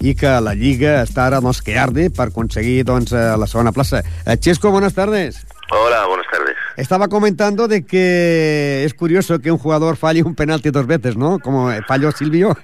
[0.02, 3.72] i que la Lliga està ara doncs, que arde per aconseguir doncs, eh, la segona
[3.72, 4.02] plaça.
[4.26, 5.46] Eh, Chesco, buenas tardes.
[5.70, 6.56] Hola, buenas tardes.
[6.76, 11.38] Estaba comentando de que es curioso que un jugador falle un penalti dos veces, ¿no?
[11.38, 12.56] Como falló Silvio.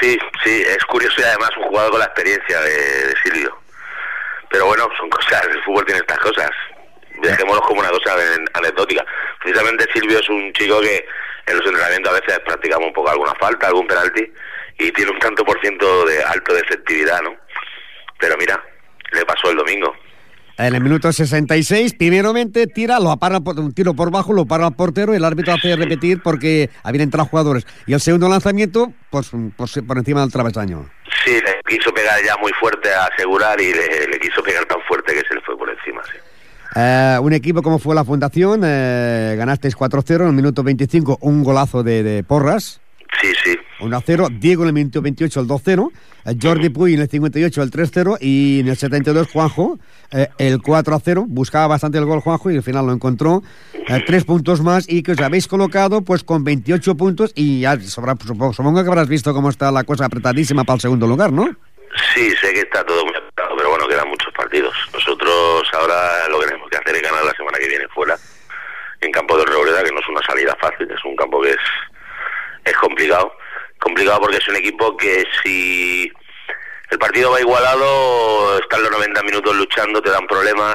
[0.00, 3.56] Sí, sí, es curioso y además un jugador con la experiencia de, de Silvio.
[4.50, 6.50] Pero bueno, son cosas, el fútbol tiene estas cosas.
[7.22, 8.14] Dejémoslo como una cosa
[8.54, 9.04] anecdótica.
[9.42, 11.06] Precisamente Silvio es un chico que
[11.46, 14.30] en los entrenamientos a veces practicamos un poco alguna falta, algún penalti,
[14.78, 17.34] y tiene un tanto por ciento de alto de efectividad, ¿no?
[18.18, 18.62] Pero mira,
[19.12, 19.94] le pasó el domingo.
[20.58, 24.66] En el minuto 66, primeramente tira, lo apara por, un tiro por bajo, lo para
[24.66, 27.66] el portero y el árbitro hace repetir porque habían entrado jugadores.
[27.86, 30.88] Y el segundo lanzamiento, pues por, por encima del travesaño.
[31.24, 34.80] Sí, le quiso pegar ya muy fuerte a asegurar y le, le quiso pegar tan
[34.88, 36.16] fuerte que se le fue por encima, sí.
[36.76, 41.42] Eh, un equipo como fue la Fundación, eh, ganasteis 4-0 en el minuto 25, un
[41.42, 42.80] golazo de, de Porras.
[43.20, 43.56] Sí, sí.
[43.80, 45.90] 1-0, Diego en el minuto 28 el 2-0,
[46.24, 49.78] eh, Jordi Puy en el 58 el 3-0 y en el 72 Juanjo
[50.12, 51.24] eh, el 4-0.
[51.28, 53.42] Buscaba bastante el gol Juanjo y al final lo encontró.
[53.72, 57.78] Eh, tres puntos más y que os habéis colocado pues con 28 puntos y ya
[57.80, 61.32] sobra, supongo, supongo que habrás visto cómo está la cosa apretadísima para el segundo lugar,
[61.32, 61.46] ¿no?
[62.14, 64.74] Sí, sé que está todo muy apretado, pero bueno, quedan muchos partidos.
[64.92, 66.28] Nosotros ahora
[66.96, 68.16] que que ganar la semana que viene fuera
[69.00, 71.58] en campo de Robreda, que no es una salida fácil, es un campo que es,
[72.64, 73.36] es complicado
[73.78, 76.12] complicado porque es un equipo que si
[76.90, 80.74] el partido va igualado, están los 90 minutos luchando, te dan problemas.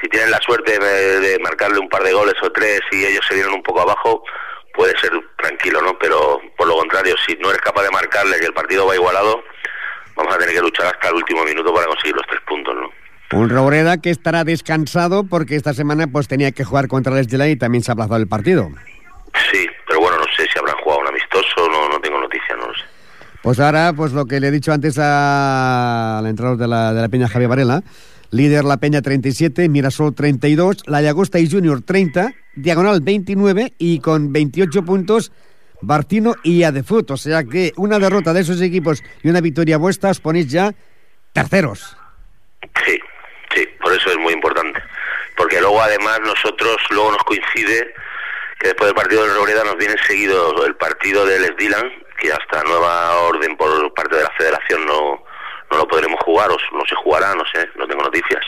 [0.00, 3.34] Si tienen la suerte de, marcarle un par de goles o tres y ellos se
[3.34, 4.24] vienen un poco abajo,
[4.72, 5.98] puede ser tranquilo, ¿no?
[5.98, 9.44] Pero por lo contrario, si no eres capaz de marcarle y el partido va igualado,
[10.14, 12.89] vamos a tener que luchar hasta el último minuto para conseguir los tres puntos, ¿no?
[13.32, 17.48] Un Robreda que estará descansado porque esta semana pues tenía que jugar contra el Estelá
[17.48, 18.68] y también se ha aplazado el partido.
[19.52, 22.66] Sí, pero bueno, no sé si habrán jugado un amistoso, no, no tengo noticia, no
[22.66, 22.84] lo sé.
[23.42, 27.08] Pues ahora, pues lo que le he dicho antes al entrenador de la, de la
[27.08, 27.82] Peña Javier Varela,
[28.30, 34.32] líder La Peña 37, Mirasol 32, La Llagosta y Junior 30, Diagonal 29 y con
[34.32, 35.32] 28 puntos
[35.80, 37.12] Bartino y Adefut.
[37.12, 40.74] O sea que una derrota de esos equipos y una victoria vuestra os ponéis ya
[41.32, 41.96] terceros.
[42.84, 42.98] Sí,
[43.90, 44.80] por eso es muy importante.
[45.36, 47.92] Porque luego además nosotros, luego nos coincide
[48.60, 52.62] que después del partido del Robreda nos viene seguido el partido del Esdilan, que hasta
[52.62, 55.24] nueva orden por parte de la federación no,
[55.72, 58.46] no lo podremos jugar, o no se jugará, no sé, no tengo noticias.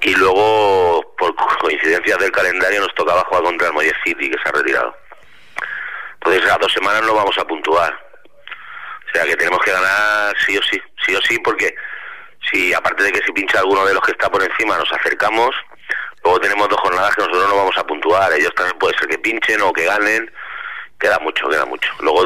[0.00, 4.48] Y luego, por coincidencias del calendario, nos tocaba jugar contra el Moyer City, que se
[4.48, 4.96] ha retirado.
[6.14, 7.94] Entonces, a dos semanas no vamos a puntuar.
[9.06, 11.72] O sea que tenemos que ganar sí o sí, sí o sí, porque
[12.50, 15.50] si aparte de que si pincha alguno de los que está por encima nos acercamos,
[16.22, 18.32] luego tenemos dos jornadas que nosotros no vamos a puntuar.
[18.32, 20.30] Ellos también puede ser que pinchen o que ganen.
[20.98, 21.90] Queda mucho, queda mucho.
[22.00, 22.24] Luego,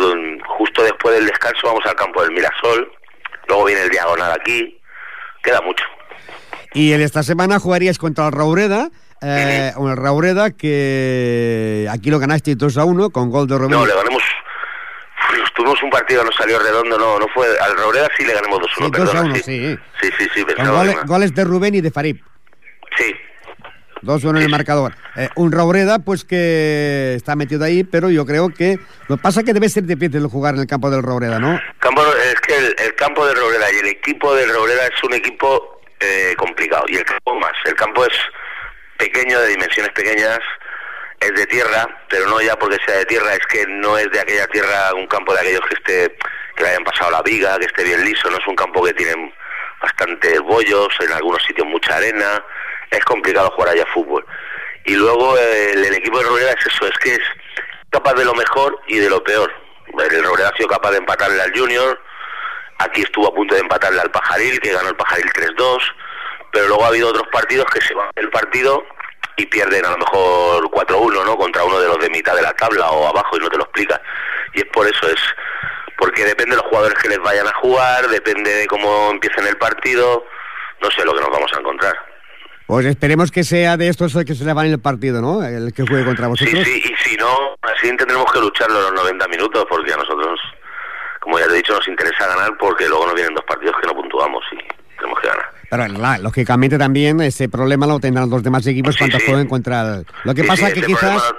[0.56, 2.92] justo después del descanso, vamos al campo del Mirasol.
[3.48, 4.80] Luego viene el diagonal aquí.
[5.42, 5.84] Queda mucho.
[6.72, 8.90] Y en esta semana jugarías contra el Raureda.
[9.22, 9.90] Eh, -huh.
[9.90, 13.80] El Raureda que aquí lo ganaste 2 a 1 con gol de Romero.
[13.80, 14.22] No, le ganamos.
[15.60, 17.46] Tuvimos un partido, nos salió redondo, no, no fue.
[17.60, 19.12] Al Raureda sí le ganamos 2 a 1, sí, perdona.
[19.12, 19.42] 2 a 1, sí.
[19.42, 19.78] sí.
[20.00, 20.44] Sí, sí, sí.
[20.56, 22.18] Con goles, goles, de Rubén y de Farib.
[22.96, 23.14] Sí.
[24.00, 24.94] 2 1 en el marcador.
[25.16, 28.78] Eh, un Raureda, pues que está metido ahí, pero yo creo que.
[29.08, 31.60] Lo que pasa es que debe ser difícil jugar en el campo del Raureda, ¿no?
[31.78, 35.12] Campo, es que el, el campo del Raureda y el equipo del Raureda es un
[35.12, 36.84] equipo eh, complicado.
[36.88, 37.52] Y el campo más.
[37.66, 38.14] El campo es
[38.96, 40.38] pequeño, de dimensiones pequeñas,
[41.20, 44.20] es de tierra, pero no ya porque sea de tierra, es que no es de
[44.20, 46.16] aquella tierra un campo de aquellos que esté
[46.56, 48.94] que le hayan pasado la viga, que esté bien liso, no es un campo que
[48.94, 49.32] tiene
[49.82, 52.42] bastantes bollos, en algunos sitios mucha arena,
[52.90, 54.24] es complicado jugar allá fútbol.
[54.84, 57.20] Y luego el, equipo de Robreda es eso, es que es
[57.90, 59.52] capaz de lo mejor y de lo peor.
[59.86, 62.00] El Robreda ha sido capaz de empatarle al Junior,
[62.78, 65.78] aquí estuvo a punto de empatarle al Pajaril, que ganó el Pajaril 3-2,
[66.52, 68.84] pero luego ha habido otros partidos que se van del partido
[69.40, 71.36] y pierden a lo mejor 4-1, ¿no?
[71.36, 73.64] Contra uno de los de mitad de la tabla o abajo y no te lo
[73.64, 74.00] explica.
[74.54, 75.20] Y es por eso, es
[75.96, 79.56] porque depende de los jugadores que les vayan a jugar, depende de cómo empiecen el
[79.56, 80.24] partido,
[80.82, 81.94] no sé lo que nos vamos a encontrar.
[82.66, 85.44] Pues esperemos que sea de estos que se le van en el partido, ¿no?
[85.44, 86.64] El que juegue contra vosotros.
[86.64, 90.38] Sí, sí, y si no, así tendremos que lucharlo los 90 minutos, porque a nosotros,
[91.20, 93.86] como ya te he dicho, nos interesa ganar, porque luego nos vienen dos partidos que
[93.88, 95.49] no puntuamos y tenemos que ganar.
[95.70, 95.86] Pero
[96.20, 100.72] lógicamente también ese problema lo tendrán los demás equipos cuando jueguen contra Lo que pasa
[100.72, 101.32] que quizás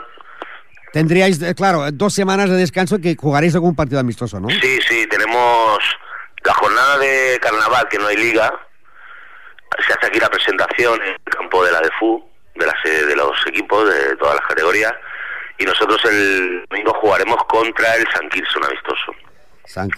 [0.93, 4.49] tendríais, eh, claro, dos semanas de descanso que jugaréis algún partido amistoso, ¿no?
[4.49, 5.79] Sí, sí, tenemos
[6.45, 8.53] la jornada de carnaval, que no hay liga.
[9.85, 12.23] Se hace aquí la presentación en el campo de la DEFU,
[12.55, 14.93] de, la, de los equipos de todas las categorías.
[15.57, 19.13] Y nosotros el domingo jugaremos contra el San un amistoso.
[19.65, 19.89] San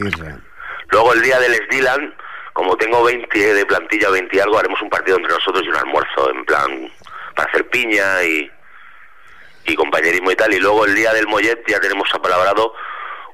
[0.89, 2.13] Luego el día del Sdilan
[2.53, 5.75] como tengo 20 de plantilla, 20 y algo, haremos un partido entre nosotros y un
[5.75, 6.91] almuerzo, en plan,
[7.35, 8.49] para hacer piña y,
[9.65, 10.53] y compañerismo y tal.
[10.53, 12.73] Y luego el día del Mollet ya tenemos apalabrado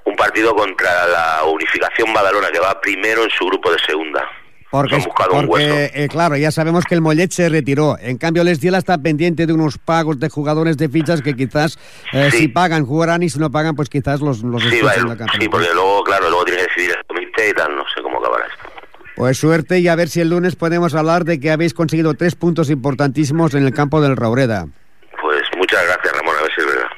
[0.05, 4.27] un partido contra la Unificación Badalona, que va primero en su grupo de segunda.
[4.71, 5.03] Porque,
[5.47, 7.97] porque eh, claro, ya sabemos que el Mollet se retiró.
[7.99, 11.79] En cambio, el Estiela está pendiente de unos pagos de jugadores de fichas que quizás
[12.13, 14.79] eh, si pagan jugarán y si no pagan, pues quizás los, los sí,
[15.39, 18.19] sí, porque luego, claro, luego tiene que decidir el comité y tal, no sé cómo
[18.19, 18.68] acabará esto.
[19.19, 22.36] Pues suerte y a ver si el lunes podemos hablar de que habéis conseguido tres
[22.36, 24.65] puntos importantísimos en el campo del Raureda.
[25.21, 26.89] Pues muchas gracias, Ramón, a ver si es verdad.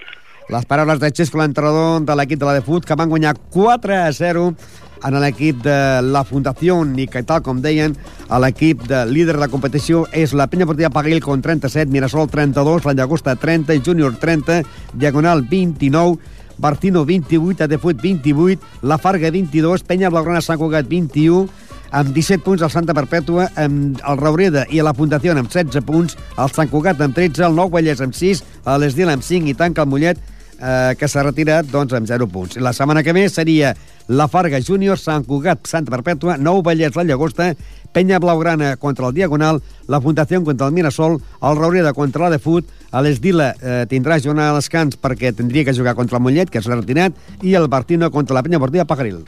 [0.50, 3.96] Les paraules de Xesco, l'entrenador de l'equip de la de Fut, que van guanyar 4
[4.04, 4.54] a 0
[5.02, 5.78] en l'equip de
[6.14, 7.98] la Fundació i que tal com deien,
[8.30, 12.86] l'equip de líder de la competició és la Penya Portilla Paguil con 37, Mirasol 32,
[12.86, 14.62] la Llagosta 30, Júnior 30,
[14.94, 16.22] Diagonal 29,
[16.60, 21.50] Bartino 28, Adefut 28, La Farga 22, Penya Blaugrana Sant Cugat 21,
[21.92, 26.18] amb 17 punts el Santa Perpètua, amb el Raureda i la Fundació amb 16 punts,
[26.40, 28.44] el Sant Cugat amb 13, el Nou Vallès amb 6,
[28.80, 30.22] l'Esdil amb 5 i tanca el Mollet,
[30.62, 32.58] eh, que s'ha retirat doncs, amb 0 punts.
[32.58, 33.76] La setmana que ve seria
[34.08, 37.52] la Farga Júnior, Sant Cugat, Santa Perpètua, Nou Vallès, la Llagosta,
[37.92, 42.40] Penya Blaugrana contra el Diagonal, la Fundació contra el Mirasol, el Raureda contra la de
[42.40, 46.64] Fut, l'Esdila eh, tindrà jornada a descans perquè tindria que jugar contra el Mollet, que
[46.64, 49.26] s'ha retirat, i el Bartino contra la Penya Portilla Pajaril.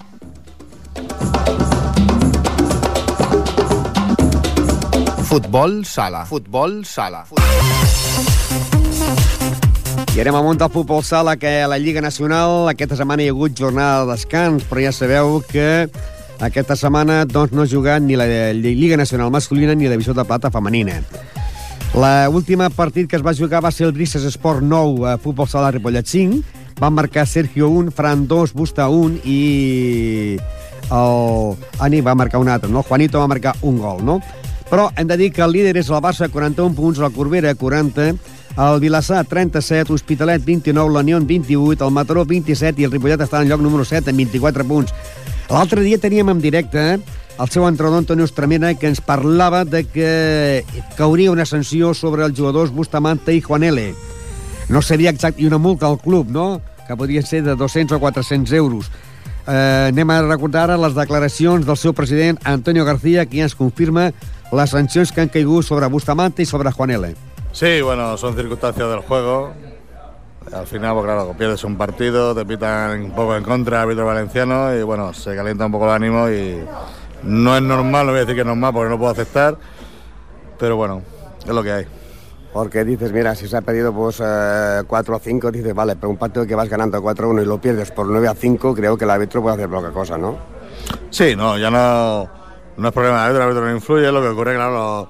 [5.33, 6.27] Futbol sala.
[6.29, 7.23] Futbol sala.
[10.13, 13.33] I anem amunt al futbol sala, que a la Lliga Nacional aquesta setmana hi ha
[13.33, 15.89] hagut jornada de descans, però ja sabeu que
[16.37, 20.21] aquesta setmana doncs, no ha jugat ni la Lliga Nacional masculina ni la Divisió de
[20.21, 20.99] Plata femenina.
[21.97, 25.73] L'última partit que es va jugar va ser el Brises Esport 9 a Futbol Sala
[25.73, 26.61] Ripollet 5.
[26.77, 30.37] Van marcar Sergio 1, Fran 2, Busta 1 i
[30.93, 32.85] el Ani va marcar un altre, no?
[32.85, 34.21] Juanito va marcar un gol, no?
[34.73, 38.07] Però hem de dir que el líder és el Barça, 41 punts, la Corbera, 40,
[38.57, 43.51] el Vilassar, 37, Hospitalet, 29, l'Anion, 28, el Mataró, 27 i el Ripollet està en
[43.51, 44.95] lloc número 7 amb 24 punts.
[45.51, 46.97] L'altre dia teníem en directe eh,
[47.37, 50.65] el seu entrenador Antonio Estramena que ens parlava de que
[50.97, 53.91] cauria una sanció sobre els jugadors Bustamante i Juan L.
[54.73, 58.01] No seria exact, i una multa al club, no?, que podria ser de 200 o
[58.01, 58.89] 400 euros.
[59.45, 64.13] Eh, anem a recordar ara les del seu president Antonio García, ja ens confirma
[64.51, 67.15] las sanciones que han caído sobre Bustamante y sobre Juan L.
[67.51, 69.51] Sí, bueno, son circunstancias del juego.
[70.53, 74.75] Al final, pues claro, pierdes un partido, te pitan un poco en contra, árbitro valenciano,
[74.75, 76.57] y bueno, se calienta un poco el ánimo y
[77.23, 79.57] no es normal, no voy a decir que es normal porque no puedo aceptar,
[80.59, 81.01] pero bueno,
[81.41, 81.85] es lo que hay.
[82.53, 86.09] Porque dices, mira, si se ha pedido pues eh, 4 a 5, dices, vale, pero
[86.09, 88.75] un partido que vas ganando 4 a 1 y lo pierdes por 9 a 5,
[88.75, 90.37] creo que el árbitro puede hacer poca cosa, ¿no?
[91.09, 92.29] Sí, no, ya no
[92.77, 95.09] no es problema del árbitro, el árbitro no influye, lo que ocurre, claro,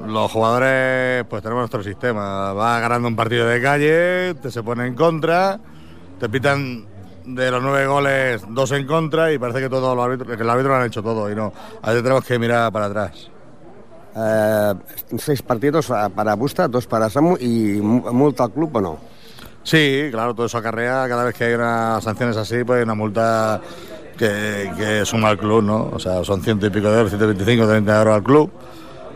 [0.00, 2.52] los, los, jugadores, pues tenemos nuestro sistema.
[2.52, 5.60] Va ganando un partido de calle, te se pone en contra,
[6.18, 6.86] te pitan
[7.26, 10.50] de los nueve goles dos en contra y parece que todos los árbitros, que el
[10.50, 11.52] árbitro lo han hecho todo y no.
[11.82, 13.30] Ahí tenemos que mirar para atrás.
[14.16, 14.74] Eh,
[15.18, 18.98] seis partidos para Busta, dos para Samu y multa al club o no?
[19.62, 21.08] Sí, claro, todo eso acarrea.
[21.08, 23.60] Cada vez que hay unas sanciones así, pues hay una multa
[24.16, 25.90] que, que suma al club, ¿no?
[25.92, 28.50] O sea, son ciento y pico de euros, 125, 30 euros al club.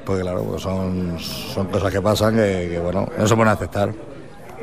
[0.04, 3.92] pues claro, pues son, son cosas que pasan que, que, bueno, no se pueden aceptar.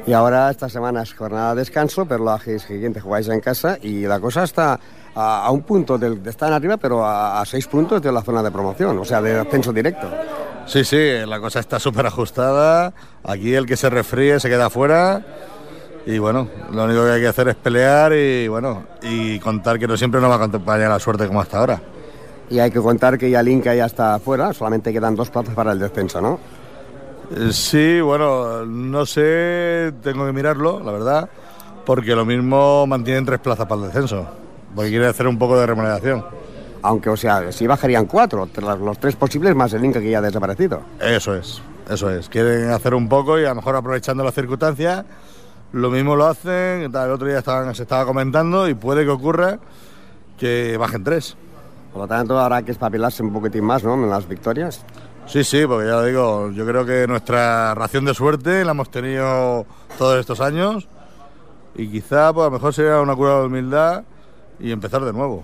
[0.07, 4.01] Y ahora esta semana es jornada de descanso, pero la siguiente jugáis en casa y
[4.05, 4.79] la cosa está
[5.15, 8.21] a, a un punto del, de estar arriba, pero a, a, seis puntos de la
[8.21, 10.07] zona de promoción, o sea, de ascenso directo.
[10.65, 10.97] Sí, sí,
[11.27, 12.91] la cosa está súper ajustada.
[13.23, 15.23] Aquí el que se refríe se queda fuera.
[16.07, 19.87] Y bueno, lo único que hay que hacer es pelear y bueno, y contar que
[19.87, 21.81] no siempre nos va a acompañar la suerte como hasta ahora.
[22.49, 25.71] Y hay que contar que ya Linca ya está fuera, solamente quedan dos plazas para
[25.71, 26.39] el descenso, ¿no?
[27.35, 31.29] Eh, Sí, bueno, no sé, tengo que mirarlo, la verdad,
[31.85, 34.27] porque lo mismo mantienen tres plazas para el descenso,
[34.75, 36.25] porque quiere hacer un poco de remuneración.
[36.81, 40.21] Aunque, o sea, si bajarían cuatro, los tres posibles más el Inca que ya ha
[40.21, 40.81] desaparecido.
[40.99, 42.29] Eso es, eso es.
[42.29, 45.03] Quieren hacer un poco y a lo mejor aprovechando las circunstancias,
[45.71, 46.83] lo mismo lo hacen.
[46.83, 49.57] El otro día estaban, se estaba comentando y puede que ocurra
[50.37, 51.35] que bajen tres.
[51.91, 53.95] Por lo tanto, habrá que espabilarse un poquitín más, ¿no?
[53.95, 54.85] En las victorias.
[55.27, 58.91] Sí, sí, porque ya lo digo, yo creo que nuestra ración de suerte la hemos
[58.91, 59.65] tenido
[59.97, 60.87] todos estos años
[61.73, 64.03] y quizá pues, a lo mejor sería una cura de humildad
[64.59, 65.43] y empezar de nuevo.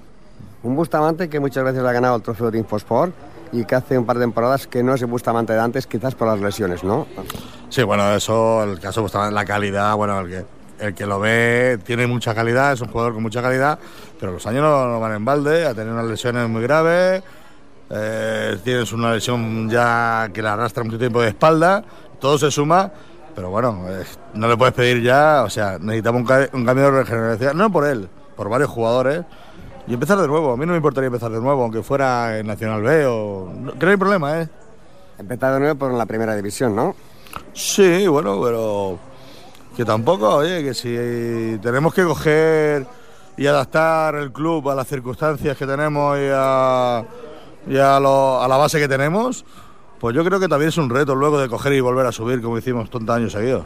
[0.63, 3.13] Un Bustamante que muchas veces ha ganado el trofeo de Infosport
[3.51, 6.15] y que hace un par de temporadas que no es el Bustamante de antes, quizás
[6.15, 7.07] por las lesiones, ¿no?
[7.69, 10.45] Sí, bueno, eso, el caso Bustamante, la calidad, bueno, el que,
[10.79, 13.79] el que lo ve tiene mucha calidad, es un jugador con mucha calidad,
[14.19, 17.23] pero los años no, no van en balde, ha tenido unas lesiones muy graves,
[17.89, 21.83] eh, tienes una lesión ya que la arrastra mucho tiempo de espalda,
[22.19, 22.91] todo se suma,
[23.35, 24.03] pero bueno, eh,
[24.35, 27.85] no le puedes pedir ya, o sea, necesitamos un, un cambio de regeneración, no por
[27.85, 28.07] él,
[28.41, 29.23] por varios jugadores,
[29.85, 30.53] y empezar de nuevo.
[30.53, 33.53] A mí no me importaría empezar de nuevo, aunque fuera en Nacional B o...
[33.55, 34.49] No, que no hay problema, ¿eh?
[35.19, 36.95] Empezar de nuevo por la primera división, ¿no?
[37.53, 38.97] Sí, bueno, pero...
[39.77, 42.87] Que tampoco, oye, que si tenemos que coger
[43.37, 47.05] y adaptar el club a las circunstancias que tenemos y a,
[47.67, 49.45] y a, lo, a la base que tenemos,
[49.99, 52.41] pues yo creo que también es un reto luego de coger y volver a subir
[52.41, 53.65] como hicimos tantos años seguidos.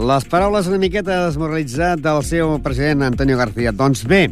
[0.00, 3.68] Les paraules una miqueta desmoralitzat del seu president Antonio García.
[3.76, 4.30] Doncs bé,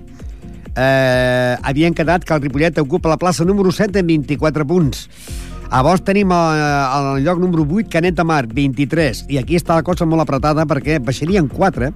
[0.73, 5.03] eh, havien quedat que el Ripollet ocupa la plaça número 7 amb 24 punts.
[5.69, 6.63] Llavors tenim el,
[7.19, 9.27] el lloc número 8, Canet de Mar, 23.
[9.29, 11.93] I aquí està la cosa molt apretada perquè baixarien 4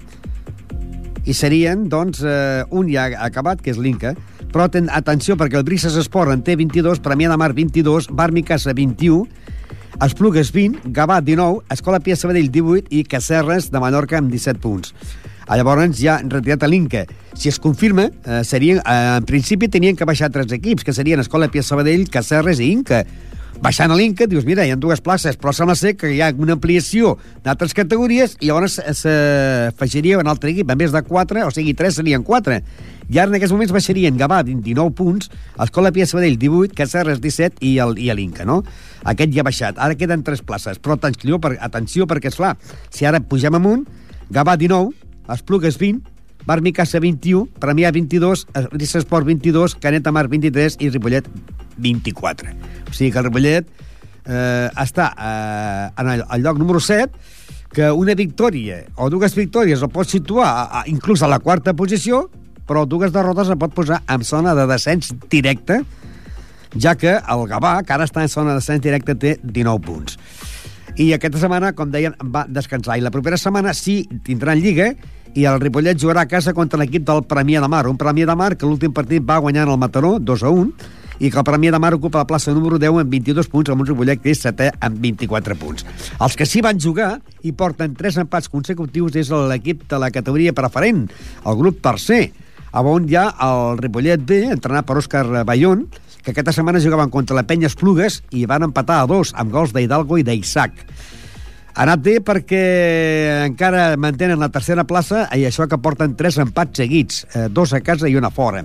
[1.24, 4.12] i serien, doncs, eh, un ja acabat, que és l'Inca,
[4.52, 8.42] però ten, atenció, perquè el Brises Esport en té 22, Premià de Mar 22, Barmi
[8.44, 9.24] Casa 21,
[10.02, 14.90] Esplugues 20, Gavà 19, Escola Pia Sabadell 18 i Cacerres de Menorca amb 17 punts.
[15.46, 17.04] Llavors ja han retirat a l'Inca.
[17.38, 21.20] Si es confirma, eh, serien, eh, en principi tenien que baixar tres equips, que serien
[21.20, 23.04] Escola Pia Sabadell, Cacerres i Inca.
[23.62, 26.32] Baixant a l'Inca, dius, mira, hi ha dues places, però sembla ser que hi ha
[26.36, 30.70] una ampliació d'altres categories i llavors s'afegiria un altre equip.
[30.70, 32.58] A més de 4, o sigui, 3 serien 4.
[33.12, 35.28] I ara en aquests moments baixarien Gavà 29 punts,
[35.60, 38.62] Escola Pia Sabadell 18, Cacerres 17 i el, i l'Inca, no?
[39.04, 39.76] Aquest ja ha baixat.
[39.76, 42.54] Ara queden 3 places, però atenció, per, atenció perquè, és clar,
[42.88, 43.84] si ara pugem amunt,
[44.32, 44.96] Gavà 19,
[45.36, 46.00] Esplugues 20,
[46.48, 51.28] Barmi Casa 21, Premià 22, Rissa Esport 22, Canet de Mar 23 i Ripollet
[51.76, 52.56] 24.
[52.88, 53.68] O sigui que el Ripollet
[54.24, 57.12] eh, està eh, en el, el lloc número 7,
[57.76, 61.76] que una victòria o dues victòries el pot situar a, a, inclús a la quarta
[61.76, 62.26] posició,
[62.72, 65.82] però dues derrotes el pot posar en zona de descens directe,
[66.80, 70.16] ja que el Gavà, que ara està en zona de descens directe, té 19 punts.
[70.96, 72.96] I aquesta setmana, com deien, va descansar.
[72.96, 74.88] I la propera setmana sí tindran Lliga
[75.36, 77.84] i el Ripollet jugarà a casa contra l'equip del Premià de Mar.
[77.92, 81.30] Un Premià de Mar que l'últim partit va guanyar el Mataró 2 a 1 i
[81.30, 83.88] que el Premià de Mar ocupa la plaça número 10 amb 22 punts, amb un
[83.92, 85.84] Ripollet que és setè amb 24 punts.
[86.20, 90.56] Els que sí van jugar i porten 3 empats consecutius és l'equip de la categoria
[90.56, 91.04] preferent,
[91.44, 92.30] el grup tercer,
[92.72, 95.88] on hi ha el Ripollet B, entrenat per Òscar Bayón,
[96.22, 99.74] que aquesta setmana jugaven contra la Penya Esplugues i van empatar a dos amb gols
[99.74, 100.86] d'Hidalgo i d'Isaac.
[101.72, 102.62] Ha anat bé perquè
[103.46, 107.80] encara mantenen la tercera plaça i això que porten tres empats seguits, eh, dos a
[107.80, 108.64] casa i una fora.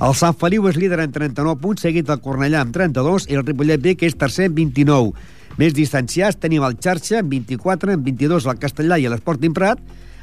[0.00, 3.46] El Sant Feliu és líder en 39 punts, seguit del Cornellà amb 32 i el
[3.46, 5.12] Ripollet B, que és tercer amb 29.
[5.58, 9.78] Més distanciats tenim el Xarxa amb 24, amb 22 el Castellà i l'Esporting Prat,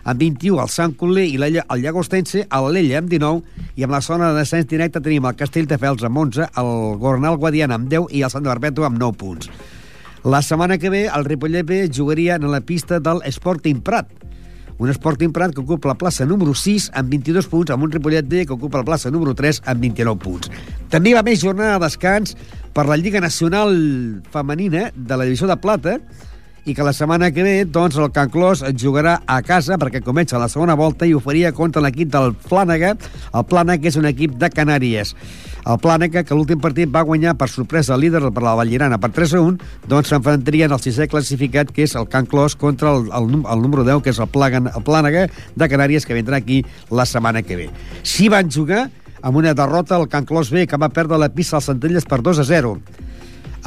[0.08, 3.42] amb 21 el Sant Coller i el Llagostense, a l'Ella amb 19,
[3.76, 7.76] i amb la zona de descens directe tenim el Castelldefels amb 11, el Gornal Guadiana
[7.76, 9.52] amb 10 i el Sant Barbètua amb 9 punts.
[10.24, 14.08] La setmana que ve el Ripollet B jugaria en la pista del Sporting Prat,
[14.78, 18.28] un Sporting Prat que ocupa la plaça número 6 amb 22 punts, amb un Ripollet
[18.30, 20.52] B que ocupa la plaça número 3 amb 29 punts.
[20.94, 22.38] També va més jornada de descans
[22.74, 23.74] per la Lliga Nacional
[24.32, 25.98] Femenina de la Divisió de Plata
[26.68, 30.40] i que la setmana que ve doncs, el Can Clos jugarà a casa perquè comença
[30.40, 32.92] la segona volta i ho faria contra l'equip del Plànega,
[33.32, 35.14] el Plànega és un equip de Canàries.
[35.68, 39.14] El Plànega, que l'últim partit va guanyar per sorpresa el líder per la Vallirana per
[39.16, 43.08] 3 a 1, doncs s'enfrontarien al sisè classificat, que és el Can Clos, contra el,
[43.16, 46.62] el, el número 10, que és el, Plàgan, el Plànega de Canàries, que vindrà aquí
[46.92, 47.72] la setmana que ve.
[48.04, 48.90] Si van jugar
[49.22, 52.22] amb una derrota al Can Clos B, que va perdre la pista als Centelles per
[52.24, 52.78] 2 a 0.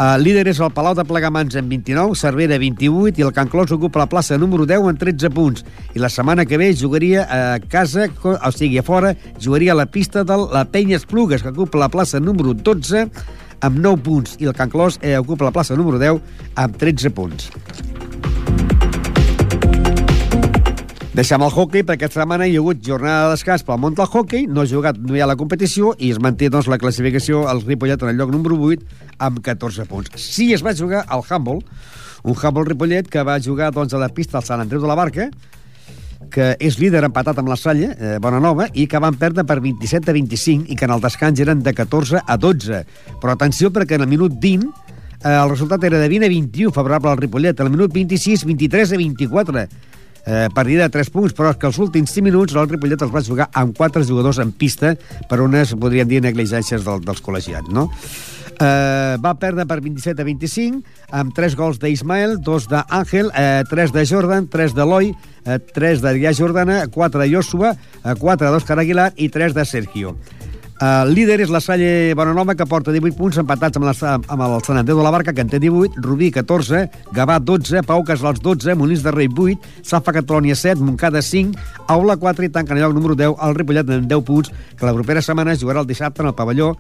[0.00, 3.74] El líder és el Palau de Plegamans amb 29, Cervera 28 i el Can Clos
[3.74, 5.66] ocupa la plaça número 10 amb 13 punts.
[5.92, 9.90] I la setmana que ve jugaria a casa, o sigui, a fora, jugaria a la
[9.92, 13.10] pista de la Penya Esplugues, que ocupa la plaça número 12
[13.60, 17.12] amb 9 punts i el Can Clos eh, ocupa la plaça número 10 amb 13
[17.12, 17.50] punts.
[21.10, 24.06] Deixem el hockey perquè aquesta setmana hi ha hagut jornada de descans pel món del
[24.06, 27.48] hockey, no ha jugat, no hi ha la competició i es manté doncs, la classificació
[27.50, 30.14] al Ripollet en el lloc número 8 amb 14 punts.
[30.22, 31.64] Sí es va jugar al Humble,
[32.22, 34.94] un Humble Ripollet que va jugar doncs, a la pista al Sant Andreu de la
[34.94, 35.26] Barca,
[36.30, 39.58] que és líder empatat amb la Salle, eh, Bona Nova, i que van perdre per
[39.58, 42.84] 27 a 25 i que en el descans eren de 14 a 12.
[43.18, 44.70] Però atenció perquè en el minut 20
[45.24, 48.46] eh, el resultat era de 20 a 21 favorable al Ripollet, en el minut 26
[48.46, 49.66] 23 a 24
[50.26, 53.14] eh, partida de 3 punts, però és que els últims 5 minuts el Ripollet els
[53.14, 54.94] va jugar amb 4 jugadors en pista
[55.30, 57.88] per unes, podríem dir, negligències del, dels col·legiats, no?
[58.60, 60.82] Eh, va perdre per 27 a 25
[61.16, 65.14] amb 3 gols d'Ismael, 2 d'Àngel, eh, 3 de Jordan, 3 d'Eloi,
[65.46, 70.16] eh, 3 d'Adrià Jordana, 4 de Joshua, eh, 4 d'Òscar Aguilar i 3 de Sergio.
[70.80, 74.54] El líder és la Salle Bonanova, que porta 18 punts empatats amb, la, amb el
[74.64, 78.40] Sant Andreu de la Barca, que en té 18, Rubí 14, Gavà 12, Pau Casals
[78.40, 82.80] 12, Molins de Rei 8, Safa Catalònia 7, Montcada 5, Aula 4 i tanca en
[82.80, 86.24] lloc número 10 el Ripollet amb 10 punts, que la propera setmana jugarà el dissabte
[86.24, 86.72] en el pavelló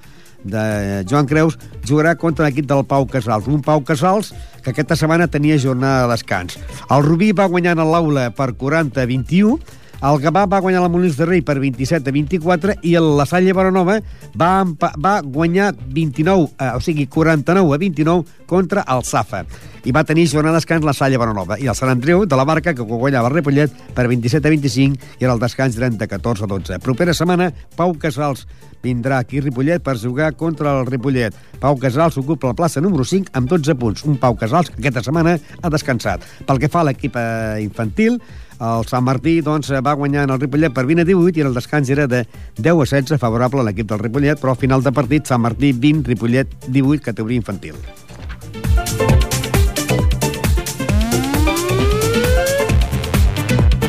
[0.44, 3.52] de Joan Creus, jugarà contra l'equip del Pau Casals.
[3.52, 4.32] Un Pau Casals
[4.64, 6.56] que aquesta setmana tenia jornada de descans.
[6.88, 9.60] El Rubí va guanyar en l'aula per 40 a 21,
[10.00, 13.26] el Gavà va guanyar la Molins de Rei per 27 a 24 i el La
[13.28, 13.98] Salle Baranova
[14.32, 14.52] va,
[14.96, 19.44] va guanyar 29, eh, o sigui, 49 a 29 contra el Safa.
[19.84, 21.58] I va tenir jornada de descans la Salle Baranova.
[21.60, 25.12] I el Sant Andreu, de la Barca, que guanyava el Repollet per 27 a 25
[25.20, 26.80] i era el descans eren de 14 a 12.
[26.84, 28.46] Propera setmana, Pau Casals
[28.82, 31.36] vindrà aquí a Ripollet per jugar contra el Ripollet.
[31.60, 34.04] Pau Casals ocupa la plaça número 5 amb 12 punts.
[34.08, 36.24] Un Pau Casals que aquesta setmana ha descansat.
[36.48, 38.20] Pel que fa a l'equip eh, infantil,
[38.60, 41.56] el Sant Martí doncs, va guanyar en el Ripollet per 20 a 18 i el
[41.56, 42.26] descans era de
[42.58, 45.72] 10 a 16 favorable a l'equip del Ripollet, però al final de partit Sant Martí
[45.72, 47.80] 20, Ripollet 18, categoria infantil.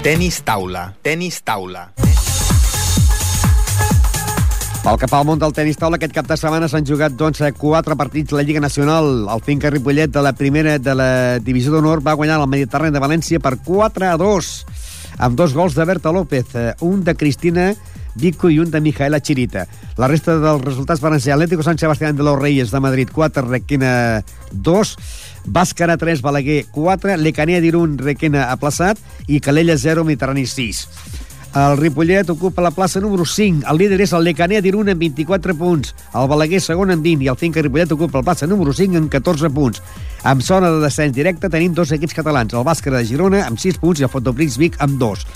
[0.02, 1.92] Tenis taula, tenis taula.
[4.82, 7.44] Pel que fa al món del tenis taula, aquest cap de setmana s'han jugat doncs,
[7.60, 9.28] quatre partits de la Lliga Nacional.
[9.30, 13.04] El Finca Ripollet de la primera de la Divisió d'Honor va guanyar el Mediterrani de
[13.04, 14.50] València per 4 a 2,
[15.22, 17.70] amb dos gols de Berta López, eh, un de Cristina
[18.16, 19.68] Vico i un de Mijaela Chirita.
[20.02, 23.46] La resta dels resultats van ser Atlético San Sebastián de los Reyes de Madrid 4,
[23.48, 24.98] Requena 2,
[25.46, 30.88] Bàscara 3, Balaguer 4, Lecanea d'Irun, Requena aplaçat i Calella 0, Mediterrani 6.
[31.54, 33.66] El Ripollet ocupa la plaça número 5.
[33.68, 35.90] El líder és el Lecanea d'Irun amb 24 punts.
[36.16, 39.12] El Balaguer segon amb 20 i el Finca Ripollet ocupa la plaça número 5 amb
[39.12, 39.82] 14 punts.
[40.24, 43.82] Amb zona de descens directe tenim dos equips catalans, el Bàscara de Girona amb 6
[43.84, 45.28] punts i el Fotoprix Vic amb 2.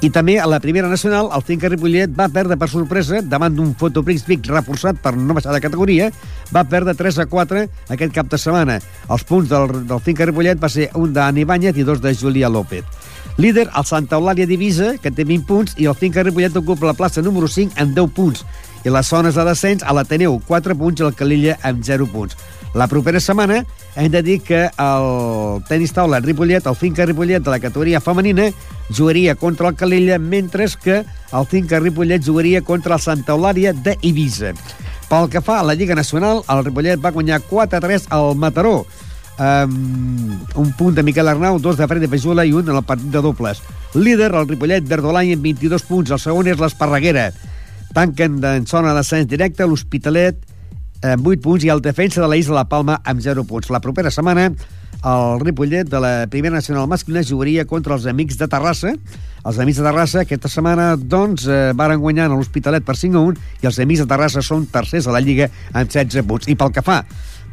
[0.00, 3.74] I també a la primera nacional, el Finca Ripollet va perdre per sorpresa davant d'un
[3.76, 6.08] Fotoprix Vic reforçat per no baixar de categoria,
[6.56, 8.80] va perdre 3 a 4 aquest cap de setmana.
[9.12, 12.48] Els punts del, del Finca Ripollet va ser un d'Ani Banyet i dos de Julià
[12.48, 13.09] López.
[13.40, 16.92] Líder, el Santa Eulàlia Divisa, que té 20 punts, i el Finca Ripollet ocupa la
[16.92, 18.42] plaça número 5 amb 10 punts.
[18.84, 22.36] I les zones de descens, a l'Ateneu, 4 punts, i el Calilla amb 0 punts.
[22.76, 23.62] La propera setmana
[23.96, 25.08] hem de dir que el
[25.70, 28.50] tenis taula Ripollet, el Finca Ripollet de la categoria femenina,
[28.92, 34.52] jugaria contra el Calella, mentre que el Finca Ripollet jugaria contra el Santa Eulària d'Eivissa.
[35.08, 38.84] Pel que fa a la Lliga Nacional, el Ripollet va guanyar 4-3 al Mataró,
[39.40, 42.84] um, un punt de Miquel Arnau, dos de Fred de Pejula i un en el
[42.86, 43.62] partit de dobles.
[43.94, 47.30] Líder, el Ripollet Verdolany amb 22 punts, el segon és l'Esparreguera.
[47.96, 50.44] Tanquen en zona d'ascens directe l'Hospitalet
[51.00, 53.72] amb 8 punts i el defensa de la Isla La Palma amb 0 punts.
[53.72, 54.50] La propera setmana
[55.00, 58.92] el Ripollet de la primera nacional masculina jugaria contra els amics de Terrassa.
[59.40, 63.22] Els amics de Terrassa aquesta setmana doncs eh, varen guanyar a l'Hospitalet per 5 a
[63.30, 66.50] 1 i els amics de Terrassa són tercers a la Lliga amb 16 punts.
[66.52, 67.00] I pel que fa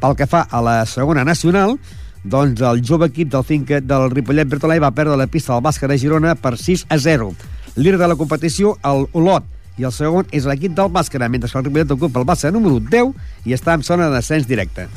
[0.01, 1.77] pel que fa a la segona nacional,
[2.23, 5.89] doncs el jove equip del Finca del Ripollet Bertolai va perdre la pista del bàsquet
[5.89, 7.31] de Girona per 6 a 0.
[7.77, 9.45] Líder de la competició, el Olot,
[9.77, 12.79] i el segon és l'equip del bàsquet, mentre que el Ripollet ocupa el bàsquet número
[12.79, 13.13] 10
[13.45, 14.89] i està en zona d'ascens directe.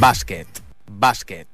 [0.00, 0.62] Bàsquet.
[0.88, 1.46] Bàsquet.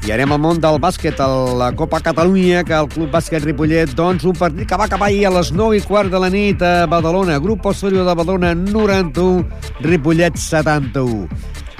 [0.00, 1.26] I anem al món del bàsquet, a
[1.60, 5.26] la Copa Catalunya, que el Club Bàsquet Ripollet, doncs, un partit que va acabar ahir
[5.28, 7.36] a les 9 i quart de la nit a Badalona.
[7.38, 9.44] Grup Osorio de Badalona 91,
[9.84, 11.28] Ripollet 71.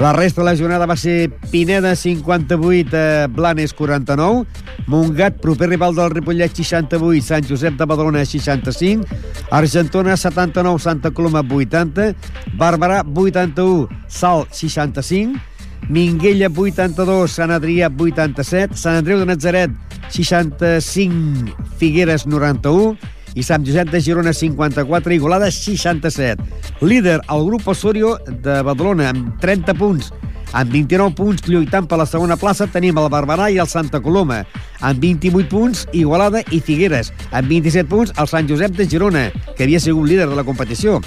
[0.00, 4.46] La resta de la jornada va ser Pineda 58, eh, Blanes 49,
[4.86, 9.04] Montgat, proper rival del Ripollet 68, Sant Josep de Badalona 65,
[9.50, 12.14] Argentona 79, Santa Coloma 80,
[12.56, 15.40] Bàrbara 81, Sal 65,
[15.88, 19.72] Minguella 82, Sant Adrià 87, Sant Andreu de Natzaret
[20.10, 22.96] 65, Figueres 91
[23.38, 26.42] i Sant Josep de Girona 54, Igualada 67.
[26.82, 30.10] Líder el grup Osorio de Badalona amb 30 punts.
[30.50, 34.40] Amb 29 punts, lluitant per la segona plaça, tenim el Barberà i el Santa Coloma.
[34.82, 37.12] Amb 28 punts, Igualada i Figueres.
[37.30, 40.98] Amb 27 punts, el Sant Josep de Girona, que havia sigut líder de la competició.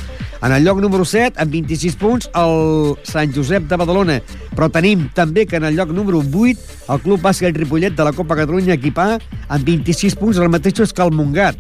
[0.44, 4.20] En el lloc número 7, amb 26 punts, el Sant Josep de Badalona.
[4.56, 8.16] Però tenim també que en el lloc número 8, el Club Bàsquet Ripollet de la
[8.16, 9.18] Copa Catalunya equipar
[9.50, 11.60] amb 26 punts, els mateixos que el Montgat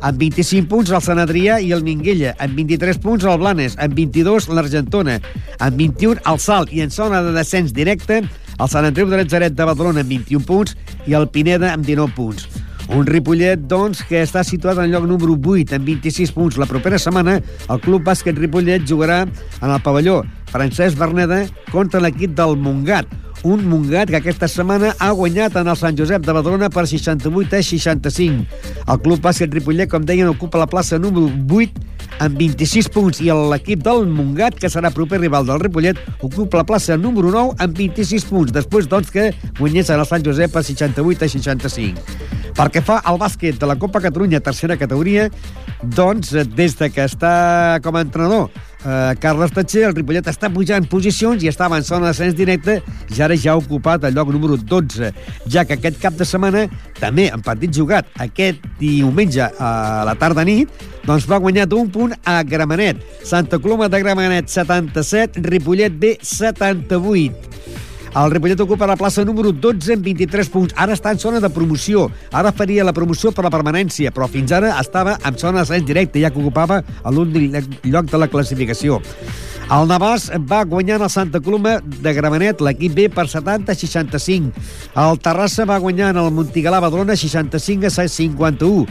[0.00, 3.96] amb 25 punts el Sant Adrià i el Minguella, amb 23 punts el Blanes, amb
[3.96, 5.18] 22 l'Argentona,
[5.58, 6.72] amb 21 el Salt.
[6.72, 10.48] I en zona de descens directe el Sant Andreu de Natzaret de Badalona amb 21
[10.48, 10.76] punts
[11.06, 12.48] i el Pineda amb 19 punts.
[12.90, 16.58] Un Ripollet, doncs, que està situat en lloc número 8, amb 26 punts.
[16.58, 17.36] La propera setmana,
[17.70, 23.06] el Club Bàsquet Ripollet jugarà en el pavelló Francesc Berneda contra l'equip del Montgat,
[23.42, 27.56] un Montgat que aquesta setmana ha guanyat en el Sant Josep de Badalona per 68
[27.56, 28.44] a 65.
[28.86, 31.88] El Club Bàsquet Ripollet, com deien, ocupa la plaça número 8
[32.20, 36.66] amb 26 punts i l'equip del Montgat, que serà proper rival del Ripollet, ocupa la
[36.68, 40.64] plaça número 9 amb 26 punts, després doncs que guanyés en el Sant Josep per
[40.66, 42.18] 68 a 65.
[42.58, 45.30] Perquè fa el bàsquet de la Copa Catalunya tercera categoria,
[45.82, 48.50] doncs des de que està com a entrenador
[48.84, 52.78] eh, Carles Tatxer, el Ripollet està pujant posicions i està avançant a l'ascens directe
[53.14, 55.12] i ara ja ha ocupat el lloc número 12,
[55.50, 56.66] ja que aquest cap de setmana,
[57.00, 59.72] també en partit jugat aquest diumenge a
[60.08, 60.72] la tarda nit,
[61.06, 63.00] doncs va guanyar d'un punt a Gramenet.
[63.24, 67.89] Santa Coloma de Gramenet 77, Ripollet B 78.
[68.10, 70.74] El Ripollet ocupa la plaça número 12 amb 23 punts.
[70.74, 72.08] Ara està en zona de promoció.
[72.34, 76.18] Ara faria la promoció per la permanència, però fins ara estava en zona d'ascens directe,
[76.18, 77.54] ja que ocupava l'últim
[77.86, 78.98] lloc de la classificació.
[79.70, 84.50] El Navàs va guanyar el Santa Coloma de Gramenet, l'equip B, per 70-65.
[84.98, 88.86] El Terrassa va guanyar en el Montigalà Badalona 65 a 51.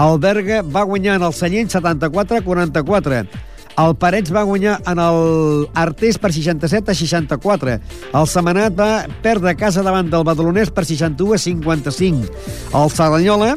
[0.00, 3.26] El Berga va guanyar en el Sallent 74-44.
[3.80, 7.76] El Parets va guanyar en el Artés per 67 a 64.
[8.12, 8.90] El Semanat va
[9.24, 12.28] perdre casa davant del Badalonès per 61 a 55.
[12.76, 13.54] El Saranyola,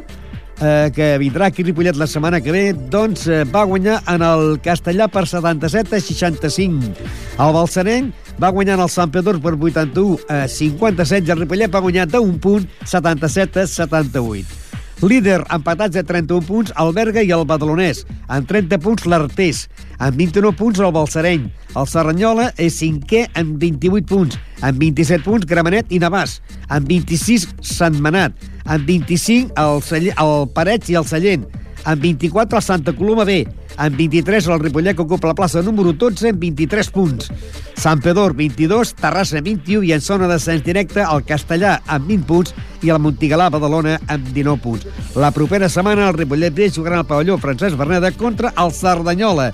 [0.62, 4.24] eh, que vindrà aquí a Ripollet la setmana que ve, doncs eh, va guanyar en
[4.24, 6.94] el Castellà per 77 a 65.
[7.36, 11.72] El Balsareny va guanyar en el Sant Pedor per 81 a 57 i el Ripollet
[11.72, 14.65] va guanyar d'un punt 77 a 78.
[15.02, 18.06] Líder, empatats de 31 punts, el Berga i el Badalonès.
[18.32, 19.66] En 30 punts, l'Artés.
[20.00, 21.50] En 29 punts, el Balsareny.
[21.76, 24.40] El Serranyola és cinquè amb 28 punts.
[24.64, 26.40] En 27 punts, Gramenet i Navàs.
[26.72, 28.40] En 26, Sant Manat.
[28.64, 31.44] En 25, el, Celler, el Parets i el Sallent.
[31.86, 33.48] En 24, el Santa Coloma B.
[33.78, 37.30] En 23, el Ripollet, que ocupa la plaça número 12, amb 23 punts.
[37.78, 42.56] Sant Pedor, 22, Terrassa, 21, i en zona d'ascens directe, el Castellà, amb 20 punts,
[42.82, 44.88] i el Montigalà, Badalona, amb 19 punts.
[45.20, 49.52] La propera setmana, el Ripollet B jugarà al pavelló Francesc Berneda contra el Cerdanyola.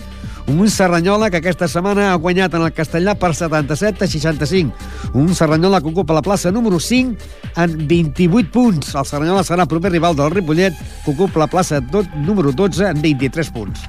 [0.52, 4.90] Un Serranyola que aquesta setmana ha guanyat en el Castellà per 77 a 65.
[5.16, 7.16] Un Serranyola que ocupa la plaça número 5
[7.56, 8.92] en 28 punts.
[8.94, 10.76] El Serranyola serà el proper rival del Ripollet,
[11.06, 13.80] que ocupa la plaça do número 12 en 23 punts.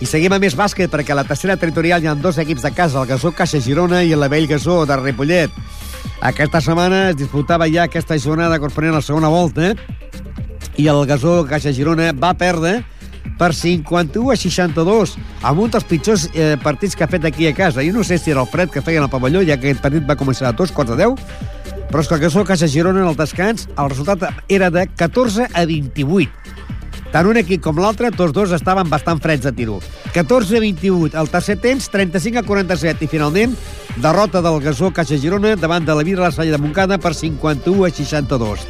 [0.00, 2.72] I seguim amb més bàsquet, perquè a la tercera territorial hi ha dos equips de
[2.72, 5.52] casa, el Gasó Caixa Girona i la Vell Gasó de Ripollet.
[6.24, 9.74] Aquesta setmana es disputava ja aquesta jornada corresponent a la segona volta
[10.80, 12.82] i el Gasó Caixa Girona va perdre
[13.38, 17.54] per 51 a 62, amb un dels pitjors eh, partits que ha fet aquí a
[17.56, 17.82] casa.
[17.82, 19.82] Jo no sé si era el fred que feia en el pavelló, ja que aquest
[19.82, 21.18] partit va començar a tots, quarts de 10,
[21.90, 25.48] però és que el Gasó Caixa Girona en el descans el resultat era de 14
[25.52, 26.43] a 28.
[27.14, 29.76] Tant un equip com l'altre, tots dos estaven bastant freds de tiro.
[30.16, 33.54] 14 a 28, el tercer temps, 35 a 47, i finalment,
[34.02, 37.86] derrota del Gasó Caixa Girona davant de la Vira la Salle de Montcada per 51
[37.86, 38.66] a 62.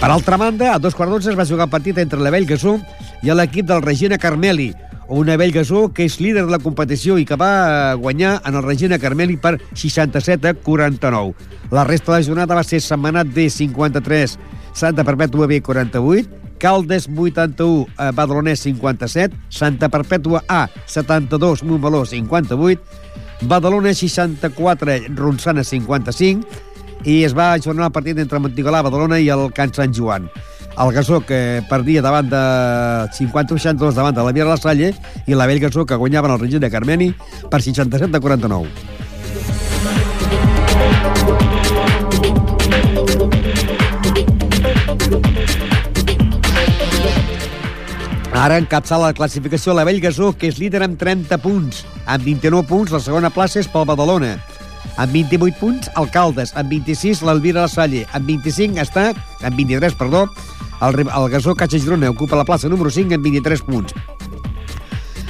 [0.00, 2.78] Per altra banda, a dos quarts es va jugar partit entre la Vell Gasó
[3.22, 4.72] i l'equip del Regina Carmeli,
[5.12, 8.64] una vell gasó que és líder de la competició i que va guanyar en el
[8.64, 11.34] Regina Carmeli per 67 a 49.
[11.70, 14.38] La resta de la jornada va ser Setmanat D 53,
[14.72, 22.78] Santa Perpètua B 48, Caldes 81, eh, Badalonès 57, Santa Perpètua A 72, Montmeló 58,
[23.50, 26.46] Badalona 64, Ronçana 55,
[27.02, 30.30] i es va ajornar el partit entre Montigalà, Badalona i el Can Sant Joan.
[30.78, 32.46] El Gasó que perdia davant de
[33.18, 34.94] 50-62 davant de la Via de la Salle
[35.26, 37.10] i la Vell Gasó que guanyava el Regina Carmeni
[37.50, 38.70] per 67 a 49.
[48.42, 51.84] Ara encapçala la classificació la Vell Gasó, que és líder amb 30 punts.
[52.10, 54.32] Amb 29 punts, la segona plaça és pel Badalona.
[54.98, 56.50] Amb 28 punts, Alcaldes.
[56.58, 58.00] Amb 26, l'Elvira La Salle.
[58.10, 59.12] Amb 25 està,
[59.46, 60.24] amb 23, perdó,
[60.82, 63.94] el, el Gasó Caixa Girona ocupa la plaça número 5 amb 23 punts.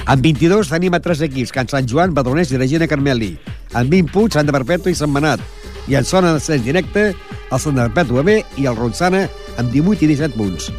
[0.09, 3.35] Amb 22 tenim a tres equips, Can Sant Joan, Badalonès i Regina Carmeli.
[3.77, 5.45] Amb 20 punts, Sant de Perpètua i Sant Manat.
[5.85, 9.27] I en zona de directe, el Sant de Perpètua B i el Ronçana
[9.61, 10.73] amb 18 i 17 punts.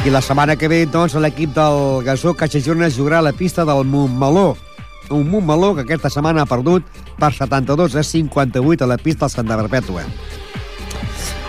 [0.00, 3.84] I la setmana que ve, doncs, l'equip del Gasó Girona jugarà a la pista del
[3.84, 4.56] Montmeló.
[5.10, 6.82] Un Montmeló que aquesta setmana ha perdut
[7.18, 10.04] per 72 a 58 a la pista del Santa Perpètua.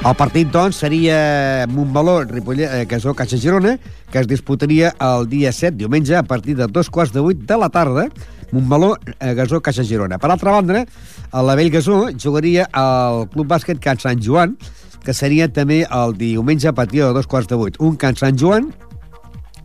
[0.04, 3.78] El partit, doncs, seria Montmeló, Ripollet, eh, Gasó Caixa Girona,
[4.12, 7.58] que es disputaria el dia 7, diumenge, a partir de dos quarts de vuit de
[7.58, 8.10] la tarda,
[8.52, 10.20] Montmeló, eh, Gasó Caixa Girona.
[10.20, 10.86] Per altra banda,
[11.32, 14.58] la Vell Gasó jugaria al Club Bàsquet Can Sant Joan,
[15.06, 17.80] que seria també el diumenge a partir de dos quarts de vuit.
[17.80, 18.72] Un Can Sant Joan,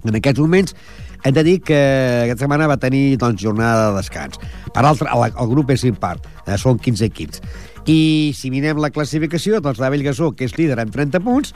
[0.06, 0.76] en aquests moments,
[1.24, 1.78] hem de dir que
[2.24, 4.38] aquesta setmana va tenir doncs, jornada de descans.
[4.72, 7.42] Per altra, el, el grup és impart, eh, són 15 equips.
[7.86, 11.54] I si mirem la classificació, doncs la Bellgasó, que és líder amb 30 punts,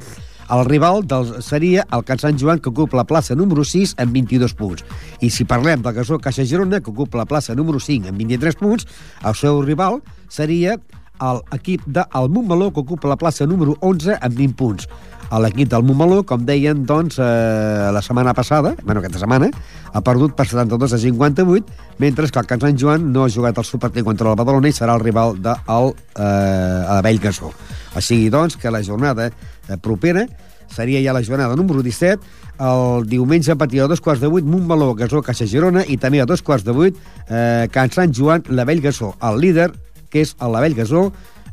[0.51, 4.15] el rival del, seria el Can Sant Joan, que ocupa la plaça número 6 amb
[4.17, 4.85] 22 punts.
[5.23, 8.59] I si parlem del Gasó Caixa Girona, que ocupa la plaça número 5 amb 23
[8.59, 8.89] punts,
[9.23, 10.81] el seu rival seria
[11.21, 14.89] l'equip del Montmeló, que ocupa la plaça número 11 amb 20 punts.
[15.31, 19.51] L'equip del Montmeló, com deien, doncs, eh, la setmana passada, bueno, aquesta setmana,
[19.93, 21.67] ha perdut per 72 a 58,
[21.99, 24.75] mentre que el Can Sant Joan no ha jugat el superpartit contra el Badalona i
[24.75, 27.53] serà el rival del eh, Vell Gasó.
[27.99, 30.27] Sigui, doncs, que la jornada eh, propera
[30.71, 32.23] seria ja la jornada número 17,
[32.61, 36.21] el diumenge a partir de dos quarts de vuit, Montmeló, Gasó, Caixa Girona, i també
[36.21, 36.99] a dos quarts de vuit,
[37.29, 39.15] eh, Can Sant Joan, la Vell Gasó.
[39.23, 39.71] El líder
[40.11, 41.09] que és el Lavell Gasó,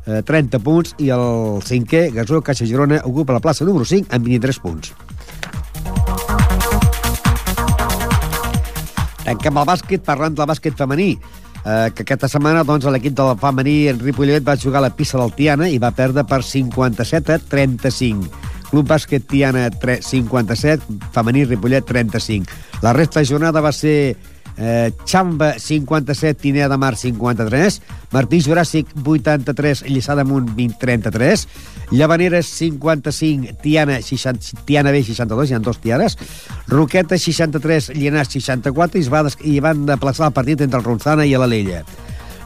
[0.06, 4.26] eh, 30 punts, i el cinquè, Gasó Caixa Girona, ocupa la plaça número 5 amb
[4.26, 4.94] 23 punts.
[9.28, 11.10] Tanquem el bàsquet parlant del bàsquet femení,
[11.64, 15.18] eh, que aquesta setmana doncs, l'equip del femení en Ripollet va jugar a la pista
[15.18, 18.30] del Tiana i va perdre per 57 a 35.
[18.70, 22.46] Club Bàsquet Tiana 57, femení Ripollet 35.
[22.82, 24.16] La resta de jornada va ser
[24.58, 27.80] eh, Xamba 57, Tinea de Mar 53,
[28.12, 31.46] Martí Juràssic 83, Lliçà d'Amunt 20, 33,
[31.92, 36.18] Llavaneres 55, Tiana, 60, Tiana B 62, hi ha dos tiares,
[36.66, 41.26] Roqueta 63, Llenàs 64, i, es va, i van desplaçar el partit entre el Ronzana
[41.26, 41.84] i l'Alella.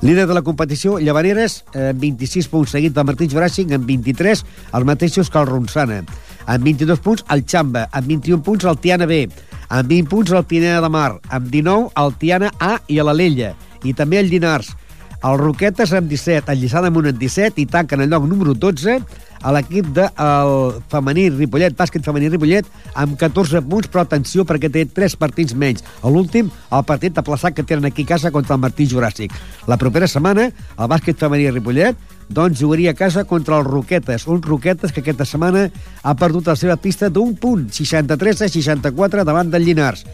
[0.03, 4.45] Líder de la competició, Llavaneres, amb eh, 26 punts, seguit del Martí Juràssic, amb 23,
[4.75, 6.03] els mateixos que el Ronzana.
[6.51, 7.87] Amb 22 punts, el Xamba.
[7.95, 9.29] Amb 21 punts, el Tiana B
[9.73, 13.55] amb 20 punts el Pineda de Mar, amb 19 el Tiana A i a l'Alella,
[13.83, 14.75] i també el Llinars.
[15.23, 18.99] El Roquetes amb 17, el Lliçà d'Amunt amb 17 i tanquen el lloc número 12
[19.43, 22.67] a l'equip del de, femení Ripollet, bàsquet femení Ripollet,
[22.99, 25.87] amb 14 punts, però atenció perquè té 3 partits menys.
[26.03, 29.33] A l'últim, el partit de plaçat que tenen aquí a casa contra el Martí Juràssic.
[29.71, 31.97] La propera setmana, el bàsquet femení Ripollet
[32.33, 35.69] doncs jugaria a casa contra els Roquetes, uns Roquetes que aquesta setmana
[36.03, 40.07] ha perdut la seva pista d'un punt, 63 a 64 davant del Llinars.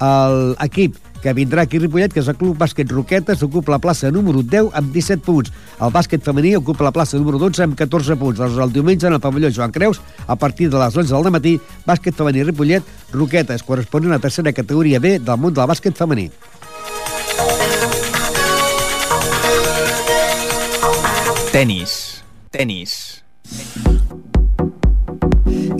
[0.00, 4.10] L'equip que vindrà aquí a Ripollet, que és el Club Bàsquet Roquetes, ocupa la plaça
[4.10, 5.52] número 10 amb 17 punts.
[5.80, 8.40] El bàsquet femení ocupa la plaça número 12 amb 14 punts.
[8.40, 11.58] Doncs el diumenge en el pavelló Joan Creus, a partir de les 11 del matí,
[11.86, 16.30] bàsquet femení Ripollet, Roquetes, corresponent a la tercera categoria B del món del bàsquet femení.
[21.50, 22.22] Tenis.
[22.54, 22.92] Tenis.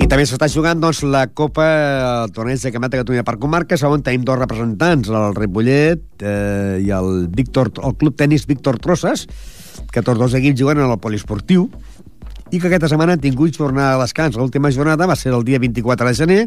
[0.02, 1.66] I també s'està jugant doncs, la Copa,
[2.24, 6.82] el torneig de Campionat de Catalunya per comarques, on tenim dos representants, el Ripollet eh,
[6.82, 9.28] i el, Víctor, el Club Tenis Víctor Trosses,
[9.94, 11.68] que tots dos equips juguen al poliesportiu,
[12.50, 14.34] i que aquesta setmana han tingut jornada de descans.
[14.42, 16.42] L'última jornada va ser el dia 24 de gener,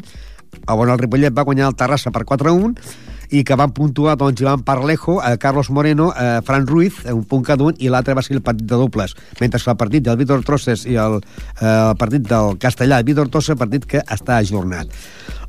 [0.67, 2.75] on el Ripollet va guanyar el Terrassa per 4 a 1,
[3.33, 7.23] i que van puntuar doncs, Ivan Parlejo, eh, Carlos Moreno, eh, Fran Ruiz, eh, un
[7.25, 10.05] punt cada un, i l'altre va ser el partit de dobles, mentre que el partit
[10.05, 11.17] del Víctor Trosses i el,
[11.59, 14.93] eh, el partit del Castellà, Víctor Trosses, partit que està ajornat.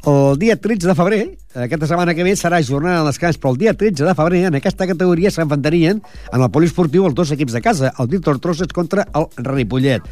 [0.08, 1.20] El dia 13 de febrer,
[1.54, 4.56] aquesta setmana que ve, serà jornada de descans, però el dia 13 de febrer, en
[4.58, 9.06] aquesta categoria s'enfantarien en el poliesportiu els dos equips de casa, el Víctor Trosses contra
[9.12, 10.04] el Ripollet.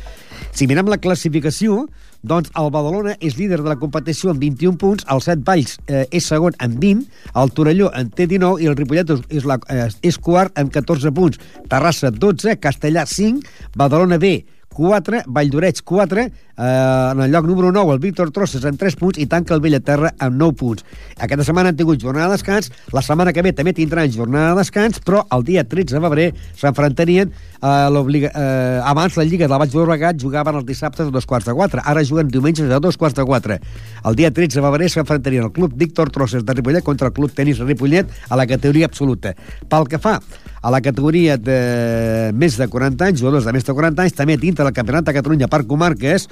[0.53, 1.87] Si mirem la classificació,
[2.23, 6.05] doncs el Badalona és líder de la competició amb 21 punts, el Set Valls eh,
[6.15, 7.05] és segon amb 20,
[7.43, 11.13] el Torelló en té 19 i el Ripollet és, la, eh, és quart amb 14
[11.15, 11.41] punts.
[11.71, 13.43] Terrassa 12, Castellà 5,
[13.77, 14.37] Badalona B
[14.73, 19.21] 4, Valldoreig 4, eh, en el lloc número 9 el Víctor Trosses amb 3 punts
[19.21, 20.85] i tanca el Bellaterra amb 9 punts.
[21.19, 24.63] Aquesta setmana han tingut jornada de descans, la setmana que ve també tindran jornada de
[24.63, 26.29] descans, però el dia 13 de febrer
[26.61, 31.27] s'enfrontarien eh, eh, abans la Lliga de la Baix Llobregat jugaven els dissabtes a dos
[31.27, 33.59] quarts de 4, ara juguen diumenges a dos quarts de 4.
[34.05, 37.33] El dia 13 de febrer s'enfrontarien el club Víctor Trosses de Ripollet contra el club
[37.33, 39.37] tenis Ripollet a la categoria absoluta.
[39.69, 40.19] Pel que fa
[40.63, 44.39] a la categoria de més de 40 anys, jugadors de més de 40 anys, també
[44.39, 46.29] dintre del Campionat de Catalunya per comarques,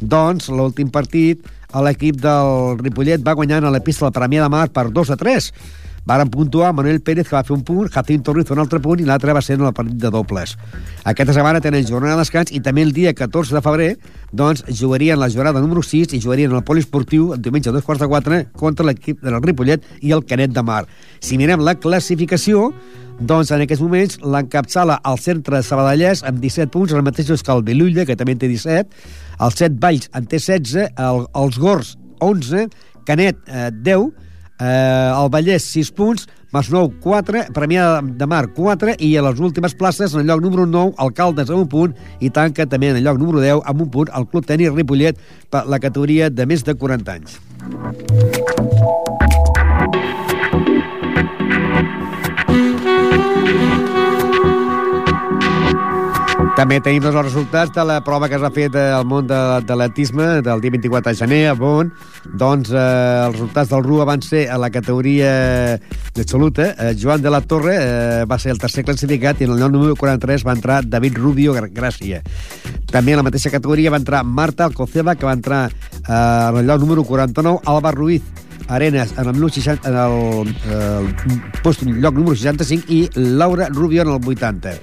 [0.00, 1.42] doncs l'últim partit
[1.78, 5.14] l'equip del Ripollet va guanyant a la pista de la Premià de Mar per 2
[5.14, 5.52] a 3.
[6.10, 9.04] Varen puntuar Manuel Pérez, que va fer un punt, Jacinto Ruiz un altre punt, i
[9.06, 10.56] l'altre va ser en el partit de dobles.
[11.04, 13.90] Aquesta setmana tenen jornada de descans i també el dia 14 de febrer
[14.32, 18.00] doncs, jugarien la jornada número 6 i jugarien el poliesportiu el diumenge a dos quarts
[18.00, 20.86] de 4 contra l'equip del Ripollet i el Canet de Mar.
[21.20, 22.70] Si mirem la classificació,
[23.20, 27.62] doncs en aquests moments l'encapçala el centre Sabadellès amb 17 punts, el mateix que el
[27.66, 28.88] Belulla, que també en té 17,
[29.44, 31.94] el Set Valls en té 16, el, els Gors
[32.24, 32.68] 11,
[33.08, 34.10] Canet eh, 10,
[34.60, 39.76] eh, el Vallès 6 punts, Masnou 4, Premià de Mar 4 i a les últimes
[39.78, 43.06] places en el lloc número 9 Alcaldes amb un punt i tanca també en el
[43.06, 46.66] lloc número 10 amb un punt el Club Tenis Ripollet per la categoria de més
[46.66, 47.38] de 40 anys.
[56.58, 60.60] També tenim els resultats de la prova que s'ha fet al món de, l'atletisme del
[60.60, 61.92] dia 24 de gener a Bon.
[62.24, 62.80] Doncs eh,
[63.26, 65.30] els resultats del RUA van ser a la categoria
[66.10, 66.72] absoluta.
[66.74, 69.72] Eh, Joan de la Torre eh, va ser el tercer classificat i en el lloc
[69.76, 72.20] número 43 va entrar David Rubio Gràcia.
[72.90, 76.66] També en la mateixa categoria va entrar Marta Alcoceba, que va entrar eh, en el
[76.66, 78.22] lloc número 49, Alba Ruiz
[78.70, 84.02] Arenas en el, 60, en el, eh, el post lloc número 65 i Laura Rubio
[84.02, 84.74] en el 80.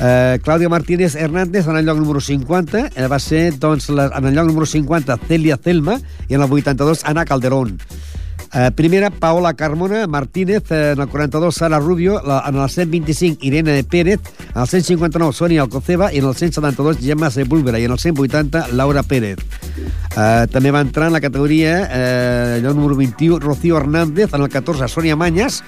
[0.00, 4.30] Eh, Clàudia Martínez Hernández en el lloc número 50 eh, va ser doncs, la, en
[4.30, 5.98] el lloc número 50 Celia Celma
[6.28, 7.76] i en el 82 Ana Calderón
[8.52, 13.38] Eh, primera, Paola Carmona Martínez, eh, en el 42, Sara Rubio, la, en el 125,
[13.42, 14.18] Irene Pérez,
[14.54, 18.68] en el 159, Sonia Alcoceba, i en el 172, Gemma Sepúlvera, i en el 180,
[18.72, 19.38] Laura Pérez.
[19.38, 24.48] Eh, també va entrar en la categoria, eh, lloc número 21, Rocío Hernández, en el
[24.48, 25.62] 14, Sonia Mañas,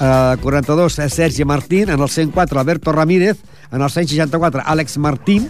[0.00, 3.38] eh, 42, Sergi Martín, en el 104, Alberto Ramírez,
[3.70, 5.48] en el 164, Àlex Martín,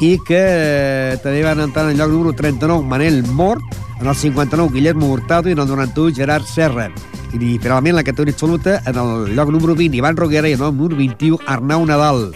[0.00, 3.62] i que eh, també van entrar en el lloc número 39, Manel Mort,
[4.00, 6.90] en el 59 Guillermo Hurtado i en el 91 Gerard Serra.
[7.34, 10.76] I finalment la categoria absoluta en el lloc número 20 Ivan Roguera i en el
[10.76, 12.28] número 21 Arnau Nadal.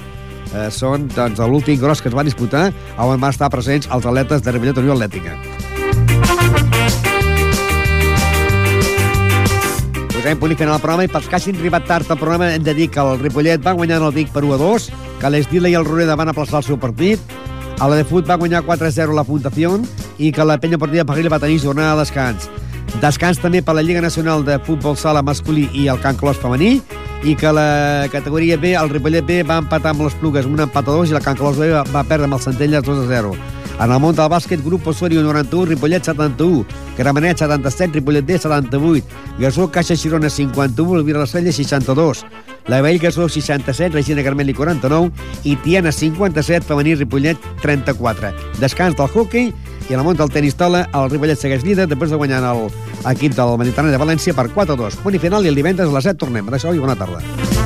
[0.52, 4.42] Eh, són doncs, l'últim gros que es va disputar on van estar presents els atletes
[4.42, 5.38] de Ripollet Unió Atlètica.
[10.22, 12.62] Posem punt i final al programa i pels que hagin arribat tard al programa hem
[12.62, 14.84] de dir que el Ripollet va guanyar el Vic per 1 a 2,
[15.18, 17.18] que l'Esdila i el Roreda van aplaçar el seu partit,
[17.82, 19.72] a la de Fut va guanyar 4-0 la Fundació
[20.22, 22.46] i que la penya partida Pagil va tenir jornada de descans.
[23.02, 26.76] Descans també per la Lliga Nacional de Futbol Sala masculí i el Can Clos femení
[27.26, 30.86] i que la categoria B, el Ripollet B, va empatar amb les Plugues un empat
[30.86, 33.34] a i la Can Clos B va, va perdre amb el Centelles 2 a 0.
[33.82, 36.62] En el món del bàsquet, grup Osorio 91, Ripollet 71,
[36.96, 39.04] Gramenet 77, Ripollet D 78,
[39.40, 42.24] Gasó Caixa Girona 51, Elvira la Cella 62,
[42.68, 45.10] la Vell Gasó 67, Regina Carmeli 49
[45.42, 48.30] i Tiana 57, Femení Ripollet 34.
[48.60, 49.52] Descans del hockey
[49.88, 52.68] i en el món del tenis taula el Ripollet segueix líder després de guanyar el
[53.16, 55.02] equip del Mediterrani de València per 4-2.
[55.02, 56.46] Punt i final i el divendres a les 7 tornem.
[56.54, 57.61] Adéu i bona tarda.